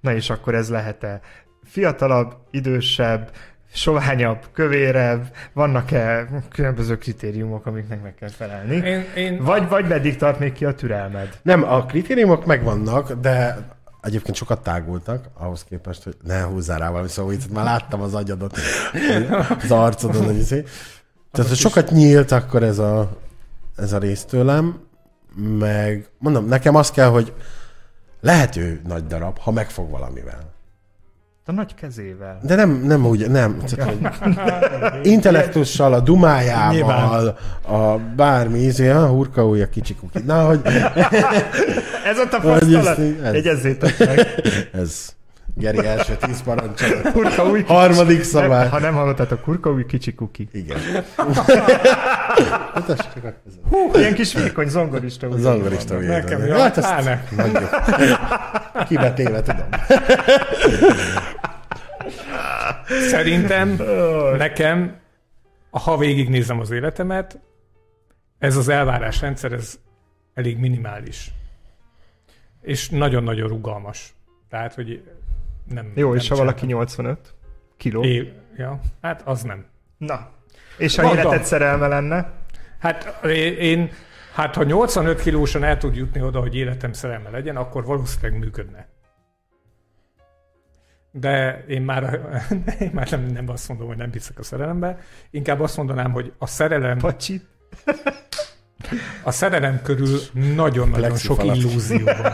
[0.00, 1.20] na és akkor ez lehet-e
[1.64, 3.30] fiatalabb, idősebb,
[3.72, 8.74] soványabb, kövérebb, vannak-e különböző kritériumok, amiknek meg kell felelni?
[8.74, 11.38] Én, én vagy, vagy meddig tart még ki a türelmed?
[11.42, 13.58] Nem, a kritériumok megvannak, de
[14.02, 18.14] egyébként sokat tágultak, ahhoz képest, hogy ne húzzál rá valami szóval, itt már láttam az
[18.14, 18.58] agyadot,
[19.62, 20.64] az arcodon, hogy izé.
[21.30, 23.18] Tehát, hogy sokat nyílt akkor ez a,
[23.76, 24.80] ez a rész tőlem,
[25.58, 27.32] meg mondom, nekem az kell, hogy
[28.20, 30.56] lehető nagy darab, ha megfog valamivel.
[31.48, 32.38] A nagy kezével.
[32.42, 33.58] De nem, nem úgy, nem.
[33.66, 37.34] Tehát, intellektussal, a dumájával, Nyilván.
[37.62, 40.18] a bármi, izé, a hurka új, a kicsi kuki.
[40.26, 40.60] Na, hogy...
[42.10, 42.98] ez ott a fasztalat.
[43.22, 44.26] Egyezzétek meg.
[44.82, 45.16] ez.
[45.58, 47.12] Geri első tíz parancsolat.
[47.12, 47.72] Kurka új kicsi.
[47.72, 48.68] Harmadik szabály.
[48.68, 50.48] Ha nem hallottátok, kurka új kicsi kuki.
[50.52, 50.78] Igen.
[53.70, 55.28] Hú, ilyen kis vékony zongorista.
[55.38, 56.54] Zongorista Nekem jó.
[56.54, 56.94] Hát ezt
[57.36, 57.68] nagyon.
[58.86, 59.68] Kibetéve tudom.
[62.86, 63.80] Szerintem
[64.36, 64.96] nekem,
[65.70, 67.38] ha végignézem az életemet,
[68.38, 69.78] ez az elvárásrendszer, ez
[70.34, 71.30] elég minimális.
[72.60, 74.14] És nagyon-nagyon rugalmas.
[74.48, 75.02] Tehát, hogy
[75.70, 75.92] nem...
[75.94, 77.34] Jó, nem és ha valaki 85
[77.76, 78.02] kiló?
[78.02, 79.64] É, ja, hát az nem.
[79.98, 80.30] Na,
[80.78, 82.32] és ha Mondom, életed szerelme lenne?
[82.78, 83.24] Hát
[83.58, 83.90] én,
[84.34, 88.86] hát ha 85 kilósan el tud jutni oda, hogy életem szerelme legyen, akkor valószínűleg működne.
[91.10, 92.20] De én már,
[92.80, 94.98] én már nem, nem azt mondom, hogy nem hiszek a szerelembe,
[95.30, 96.98] inkább azt mondanám, hogy a szerelem...
[96.98, 97.46] Pacsit.
[99.22, 102.32] A szerelem körül nagyon-nagyon sok illúzió van.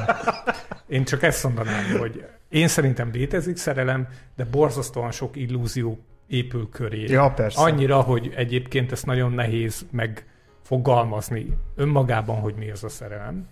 [0.86, 2.24] Én csak ezt mondanám, hogy
[2.54, 7.04] én szerintem létezik szerelem, de borzasztóan sok illúzió épül köré.
[7.08, 7.60] Ja, persze.
[7.60, 13.48] Annyira, hogy egyébként ezt nagyon nehéz megfogalmazni önmagában, hogy mi az a szerelem.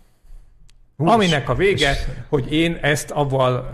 [0.97, 1.97] Hús, Aminek a vége,
[2.29, 3.71] hogy én ezt avval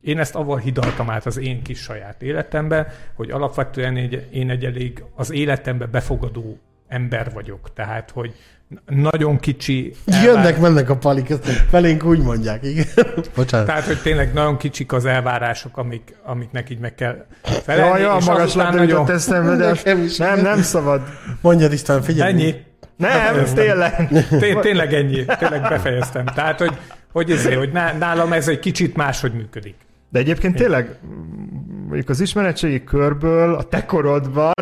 [0.00, 4.64] én ezt avval hidaltam át az én kis saját életembe, hogy alapvetően egy, én egy
[4.64, 6.58] elég az életembe befogadó
[6.88, 7.72] ember vagyok.
[7.72, 8.34] Tehát, hogy
[8.86, 9.94] nagyon kicsi...
[10.06, 10.24] Elvár...
[10.24, 12.86] Jönnek, mennek a palik, ezt felénk úgy mondják, igen.
[13.34, 13.66] Bocsánat.
[13.66, 18.00] Tehát, hogy tényleg nagyon kicsik az elvárások, amik, amiknek így meg kell felelni.
[18.00, 19.74] Jaj, ja, magas jutott eszembe, de
[20.18, 21.00] nem, nem szabad.
[21.40, 22.32] Mondjad István, figyelj.
[22.32, 22.54] Ennyi.
[22.96, 23.64] Nem, befejeztem.
[23.64, 24.08] tényleg.
[24.28, 25.24] Té- tényleg ennyi.
[25.38, 26.24] Tényleg befejeztem.
[26.24, 26.72] Tehát, hogy,
[27.12, 29.74] hogy, ezért, hogy nálam ez egy kicsit máshogy működik.
[30.08, 30.98] De egyébként tényleg,
[31.86, 34.52] mondjuk az ismeretségi körből a te korodban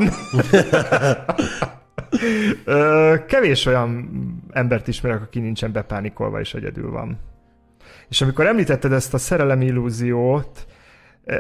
[3.27, 4.11] kevés olyan
[4.51, 7.19] embert ismerek, aki nincsen bepánikolva és egyedül van.
[8.09, 10.67] És amikor említetted ezt a szerelem illúziót,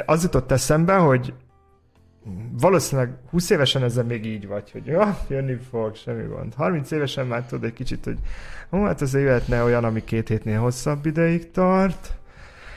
[0.06, 1.32] az jutott eszembe, hogy
[2.60, 6.54] valószínűleg 20 évesen ezzel még így vagy, hogy ja, jönni fog, semmi gond.
[6.54, 8.18] 30 évesen már tudod egy kicsit, hogy
[8.72, 12.14] ó, hát azért jöhetne olyan, ami két hétnél hosszabb ideig tart.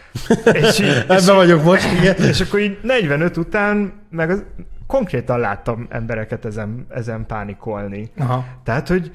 [0.62, 2.16] és így, Ebben és vagyok most, igen.
[2.16, 4.44] És akkor így 45 után, meg az,
[4.88, 8.12] konkrétan láttam embereket ezen, ezen pánikolni.
[8.18, 8.46] Aha.
[8.64, 9.12] Tehát, hogy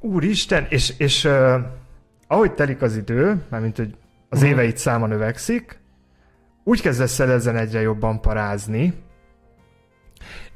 [0.00, 1.54] úristen, és, és uh,
[2.26, 3.96] ahogy telik az idő, mármint, hogy
[4.28, 4.52] az uh-huh.
[4.52, 5.80] éveid száma növekszik,
[6.64, 8.94] úgy kezdesz el ezen egyre jobban parázni,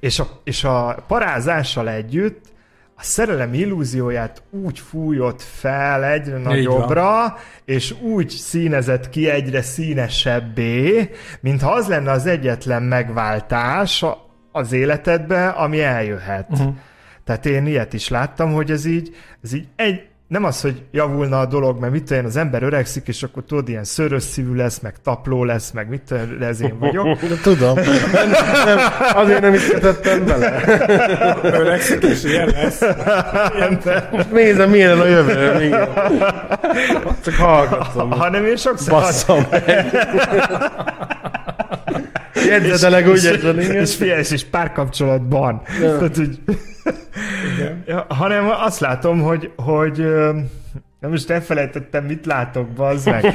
[0.01, 2.50] és a, és a parázással együtt
[3.01, 11.73] a szerelem illúzióját úgy fújott fel egyre nagyobbra, és úgy színezett ki egyre színesebbé, mintha
[11.73, 14.05] az lenne az egyetlen megváltás
[14.53, 16.47] az életedbe, ami eljöhet.
[16.51, 16.75] Uh-huh.
[17.25, 21.41] Tehát én ilyet is láttam, hogy ez így, ez így egy, nem az, hogy javulna
[21.41, 24.79] a dolog, mert mit én, az ember öregszik, és akkor tudod, ilyen szörös szívű lesz,
[24.79, 27.19] meg tapló lesz, meg mit én, ez én vagyok.
[27.21, 27.75] De tudom.
[27.75, 28.31] Nem,
[28.65, 28.79] nem,
[29.15, 30.63] azért nem is kötöttem bele.
[31.43, 32.81] Öregszik, és ilyen lesz.
[34.11, 35.65] Most nézem, milyen a jövő.
[35.65, 35.89] Igen.
[37.25, 38.11] Csak hallgatom.
[38.11, 38.93] Hanem én sokszor...
[38.93, 39.65] Basszom meg.
[42.51, 43.77] Jegyzetelek úgy érzed, igen.
[43.77, 45.63] és figyelj, és párkapcsolatban.
[45.81, 46.39] Tehát, hogy,
[47.55, 47.83] Igen.
[47.87, 50.05] ja, hanem azt látom, hogy, hogy
[51.01, 53.25] na most elfelejtettem, mit látok, bazd meg.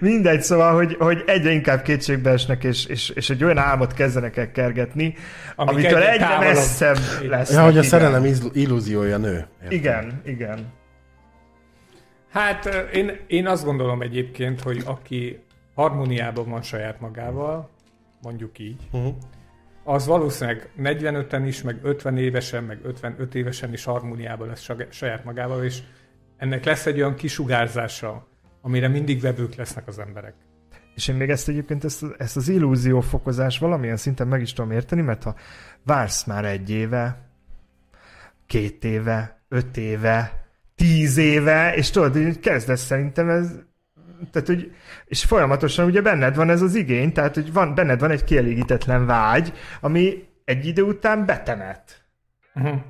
[0.00, 4.36] Mindegy, szóval, hogy, hogy egyre inkább kétségbe esnek, és, és, és egy olyan álmot kezdenek
[4.36, 5.14] el kergetni,
[5.56, 6.54] Amik amitől egyre egyre távolabb.
[6.54, 7.52] messzebb lesz.
[7.52, 9.46] Ja, hogy a szerelem illúziója nő.
[9.62, 9.72] Érted?
[9.72, 10.72] Igen, igen.
[12.32, 15.42] Hát én, én azt gondolom egyébként, hogy aki
[15.74, 17.70] harmóniában van saját magával,
[18.22, 19.14] mondjuk így, Uh-huh.
[19.84, 25.64] Az valószínűleg 45-en is, meg 50 évesen, meg 55 évesen is harmóniában lesz saját magával,
[25.64, 25.82] és
[26.36, 28.26] ennek lesz egy olyan kisugárzása,
[28.60, 30.34] amire mindig vevők lesznek az emberek.
[30.94, 35.00] És én még ezt egyébként, ezt, ezt az illúziófokozás valamilyen szinten meg is tudom érteni,
[35.00, 35.34] mert ha
[35.82, 37.28] vársz már egy éve,
[38.46, 43.50] két éve, öt éve, tíz éve, és tudod, hogy kezdesz szerintem ez,
[44.30, 48.10] tehát, hogy, és folyamatosan ugye benned van ez az igény, tehát, hogy van, benned van
[48.10, 52.04] egy kielégítetlen vágy, ami egy idő után betemet.
[52.54, 52.80] Uh-huh.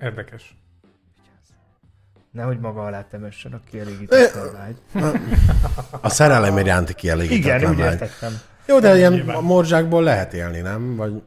[0.00, 0.56] Érdekes.
[2.30, 4.76] Nehogy maga alá temessen a kielégítetlen vágy.
[6.00, 7.92] A szerelem iránti kielégítetlen Igen, úgy vágy.
[7.92, 8.32] értettem.
[8.66, 9.42] Jó, de ilyen Nyilván.
[9.42, 10.96] morzsákból lehet élni, nem?
[10.96, 11.22] Vagy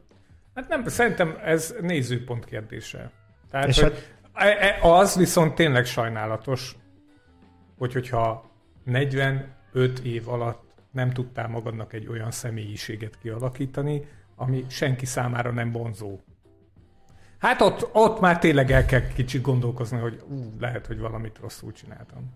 [0.54, 3.10] Hát nem, szerintem ez nézőpont kérdése.
[3.50, 6.76] Tehát, És hogy e- e- az viszont tényleg sajnálatos,
[7.78, 8.50] hogy hogyha
[8.88, 16.18] 45 év alatt nem tudtál magadnak egy olyan személyiséget kialakítani, ami senki számára nem vonzó.
[17.38, 21.72] Hát ott, ott már tényleg el kell kicsit gondolkozni, hogy ú, lehet, hogy valamit rosszul
[21.72, 22.32] csináltam.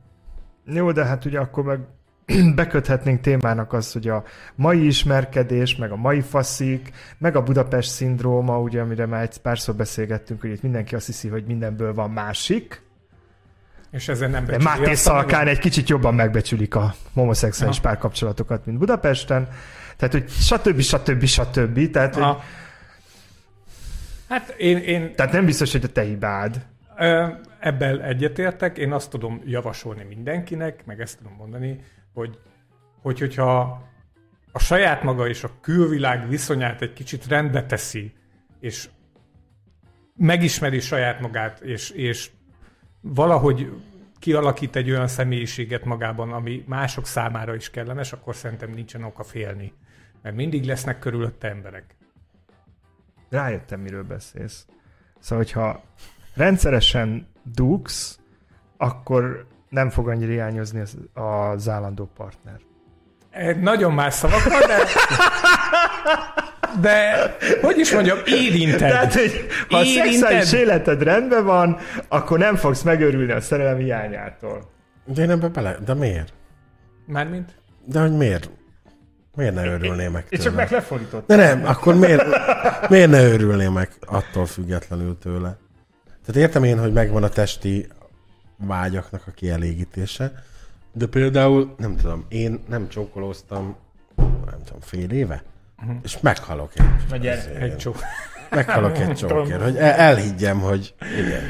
[0.64, 1.80] Jó, de hát ugye akkor meg
[2.54, 4.24] beköthetnénk témának az, hogy a
[4.54, 9.74] mai ismerkedés, meg a mai faszik, meg a Budapest szindróma, ugye, amire már egy párszor
[9.74, 12.82] beszélgettünk, hogy itt mindenki azt hiszi, hogy mindenből van másik.
[13.92, 17.88] És ezen nem becsüli Máté Szalkán egy kicsit jobban megbecsülik a homoszexuális Aha.
[17.88, 19.48] párkapcsolatokat, mint Budapesten.
[19.96, 20.80] Tehát, hogy stb.
[20.80, 21.24] stb.
[21.24, 21.90] stb.
[21.90, 22.36] Tehát, hogy.
[24.28, 26.66] Hát én, én tehát nem biztos, hogy a te hibád.
[27.58, 31.80] Ebben egyetértek, én azt tudom javasolni mindenkinek, meg ezt tudom mondani,
[32.14, 32.38] hogy,
[33.02, 33.82] hogy hogyha
[34.52, 38.12] a saját maga és a külvilág viszonyát egy kicsit rendbe teszi,
[38.60, 38.88] és
[40.16, 42.30] megismeri saját magát, és, és
[43.02, 43.72] valahogy
[44.18, 49.72] kialakít egy olyan személyiséget magában, ami mások számára is kellemes, akkor szerintem nincsen oka félni.
[50.22, 51.96] Mert mindig lesznek körülötte emberek.
[53.30, 54.66] Rájöttem, miről beszélsz.
[55.18, 55.82] Szóval, hogyha
[56.34, 58.18] rendszeresen dugsz,
[58.76, 62.60] akkor nem fog annyira hiányozni az, az állandó partner.
[63.30, 64.76] Egy nagyon más szavakra, de...
[66.80, 68.78] De, hogy is mondjam, érinted.
[68.78, 70.12] Tehát, hogy ha a Érinted?
[70.12, 74.70] szexuális életed rendben van, akkor nem fogsz megörülni a szerelem hiányától.
[75.06, 75.76] De én ebbe bele...
[75.84, 76.32] De miért?
[77.06, 77.50] Mármint?
[77.84, 78.50] De hogy miért?
[79.36, 80.42] Miért ne örülnél meg És tőle?
[80.50, 81.26] csak meg lefordított.
[81.26, 82.24] De nem, akkor miért,
[82.88, 85.56] miért ne örülnél meg attól függetlenül tőle?
[86.26, 87.88] Tehát értem én, hogy megvan a testi
[88.56, 90.32] vágyaknak a kielégítése,
[90.92, 93.76] de például, nem tudom, én nem csókolóztam,
[94.50, 95.42] nem tudom, fél éve,
[96.02, 97.38] és meghalok egy, Na gyere.
[97.40, 97.94] azért, Egy csó.
[98.50, 101.42] meghalok egy csókér, hogy el, elhiggyem, hogy igen.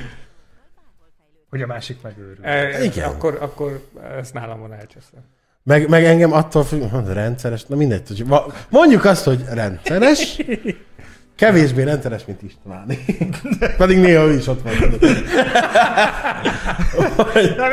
[1.51, 2.45] Hogy a másik megőrül.
[2.45, 3.09] E, Igen.
[3.09, 3.87] Akkor, akkor
[4.19, 5.19] ez nálam van elcseszve.
[5.63, 8.25] Meg, meg engem attól függ, hogy rendszeres, na mindegy, hogy
[8.69, 10.41] mondjuk azt, hogy rendszeres,
[11.37, 12.99] kevésbé rendszeres, mint Istváni.
[13.77, 14.73] Pedig néha ő is ott van.
[17.57, 17.67] Na?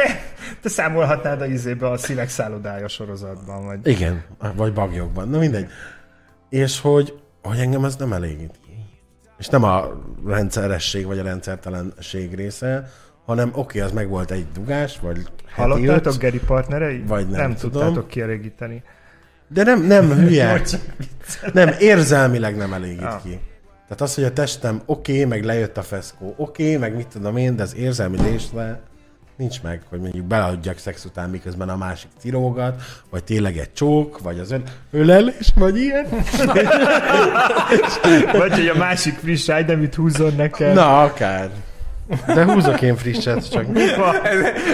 [0.62, 3.88] Te számolhatnád a izébe a szívek szállodája sorozatban, vagy...
[3.88, 4.24] Igen,
[4.56, 5.68] vagy bagyokban, na mindegy.
[6.50, 8.72] És hogy, hogy engem ez nem elégít ki.
[9.38, 9.88] És nem a
[10.26, 12.90] rendszeresség vagy a rendszertelenség része,
[13.26, 15.32] hanem oké, az meg volt egy dugás, vagy heti
[15.62, 17.04] Hallottátok öt, Geri partnerei?
[17.08, 17.82] Vagy nem nem tudom.
[17.82, 18.84] tudtátok kielégíteni.
[19.48, 20.62] de nem, nem hülye,
[21.54, 23.22] nem, érzelmileg nem elégít Ah.
[23.22, 23.40] ki.
[23.84, 27.56] Tehát az, hogy a testem oké, meg lejött a feszkó, oké, meg mit tudom én,
[27.56, 28.82] de az érzelmi részre
[29.40, 34.20] nincs meg, hogy mondjuk beleadjak szex után, miközben a másik cirógat, vagy tényleg egy csók,
[34.22, 36.08] vagy az ön ölelés, vagy ilyen.
[38.32, 40.74] Vagy hogy a másik friss ágy nem itt húzzon neked.
[40.74, 41.50] Na, akár.
[42.26, 43.66] De húzok én frisset, csak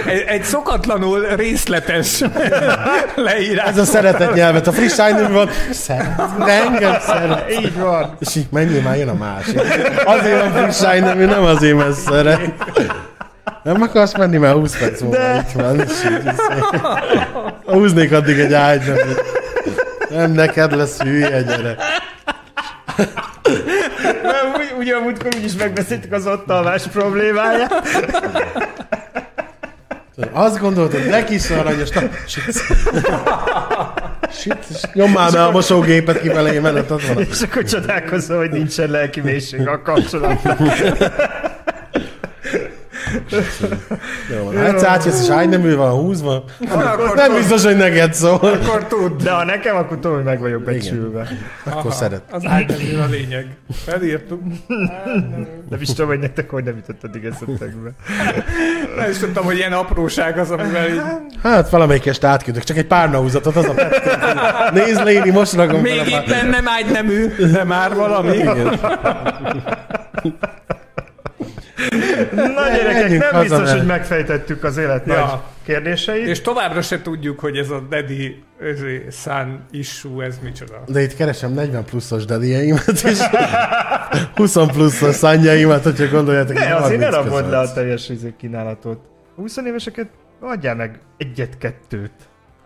[0.06, 2.24] egy, egy szokatlanul részletes
[3.16, 3.68] leírás.
[3.68, 4.66] ez a szeretet nyelvet.
[4.66, 7.50] A friss szájnőm van, szeret, engem szeret.
[7.50, 8.16] Így van.
[8.20, 9.60] És így menjél már, jön a másik.
[10.04, 12.40] Azért van friss szájnőm, nem azért, mert szeret.
[13.62, 15.46] Nem akarsz menni, mert 20 perc múlva De.
[15.48, 15.84] itt van.
[17.64, 19.22] Húznék addig egy ágyneműt.
[20.10, 21.76] Nem neked lesz hülye, gyere.
[24.22, 27.74] Mert úgy, ugye amúgykor úgyis megbeszéltük az ott alvás problémáját.
[30.32, 32.00] Azt gondoltad, de kis aranyos, na,
[34.30, 34.58] shit.
[34.70, 37.18] És nyomál be a mosógépet kifelé, mert ott van.
[37.30, 40.58] És akkor csodálkozom, hogy nincsen lelki mélység a kapcsolatban.
[44.36, 44.56] Jó, van.
[44.56, 48.34] Hát átjössz, és ágynemű van húzva, Akkor, nem biztos, hogy neked szól.
[48.34, 49.22] akkor tud.
[49.22, 51.28] De ha nekem, akkor tudom, hogy meg vagyok becsülve.
[51.64, 52.22] Akkor szeret.
[52.30, 53.46] Az ágynemű a lényeg.
[53.84, 54.40] Felírtuk.
[55.70, 57.90] Nem is tudom, hogy nektek hogy nem jutott eddig eszetekbe.
[58.96, 61.00] Nem is tudtam, hogy ilyen apróság az, amivel így...
[61.42, 63.74] Hát valamelyikest átküldök, csak egy pár húzatot, az a.
[64.72, 68.36] Nézd Léni, most rakom Még éppen nem ágynemű, de már valami.
[68.36, 68.80] Igen.
[72.36, 75.14] Na gyerekek, nem biztos, mert- hogy megfejtettük az élet Ja.
[75.26, 76.26] nagy kérdéseit.
[76.26, 80.82] És továbbra se tudjuk, hogy ez a Daddy ezé, Sun issue, ez micsoda.
[80.86, 83.18] De itt keresem 40 pluszos dedieimet, és
[84.36, 86.54] 20 pluszos szanyjaimat, hogyha gondoljátok.
[86.54, 88.98] Ne, azért ne 30 rabodd le a teljes izé kínálatot.
[89.36, 90.08] A 20 éveseket
[90.40, 92.12] adjál meg egyet-kettőt.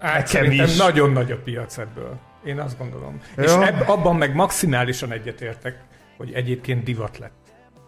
[0.01, 0.77] Hát Nekem is.
[0.77, 2.19] nagyon nagy a piac ebből.
[2.45, 3.21] Én azt gondolom.
[3.37, 3.43] Ja.
[3.43, 5.77] És ebb, abban meg maximálisan egyetértek,
[6.17, 7.33] hogy egyébként divat lett.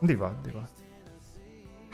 [0.01, 0.71] Divat, divat.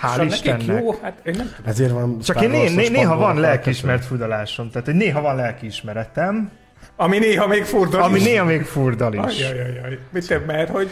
[0.03, 0.67] Hál' nekik Istennek.
[0.83, 1.71] jó, hát én nem tudom.
[1.71, 6.51] Ezért van Csak én né- né- néha van lelkiismert fudalásom, tehát hogy néha van lelkiismeretem,
[6.97, 8.25] Ami néha még furdal ami is.
[8.25, 9.21] néha még furdal is.
[9.43, 9.99] Ajajajaj.
[10.11, 10.91] Mit te, mert hogy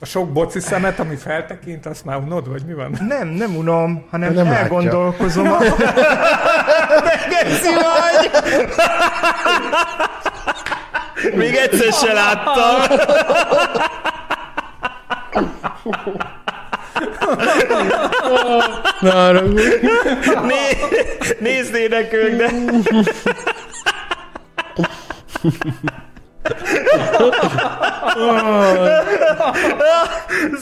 [0.00, 2.96] a sok boci szemet, ami feltekint, azt már unod, vagy mi van?
[3.08, 5.52] Nem, nem unom, hanem Nem elgondolkozom.
[5.52, 5.58] A...
[5.58, 5.66] De
[7.74, 8.30] vagy!
[11.34, 12.98] Még egyszer se láttam.
[19.00, 19.62] Haragudj.
[20.42, 22.50] Né- néznének ők, de...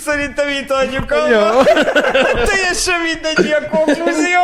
[0.05, 1.29] Szerintem itt adjuk a...
[1.29, 1.63] Jó.
[2.45, 4.41] Teljesen mindegy, mi a konklúzió.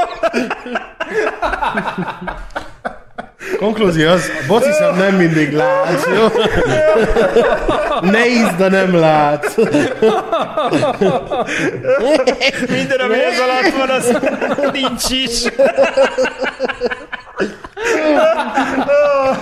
[3.56, 6.26] Konklúzió az, bociszem nem mindig lát, jó?
[8.10, 9.56] Ne ízd, de nem lát.
[12.68, 14.18] Minden, ami ez alatt van, az
[14.72, 15.42] nincs is.
[18.76, 19.38] Na.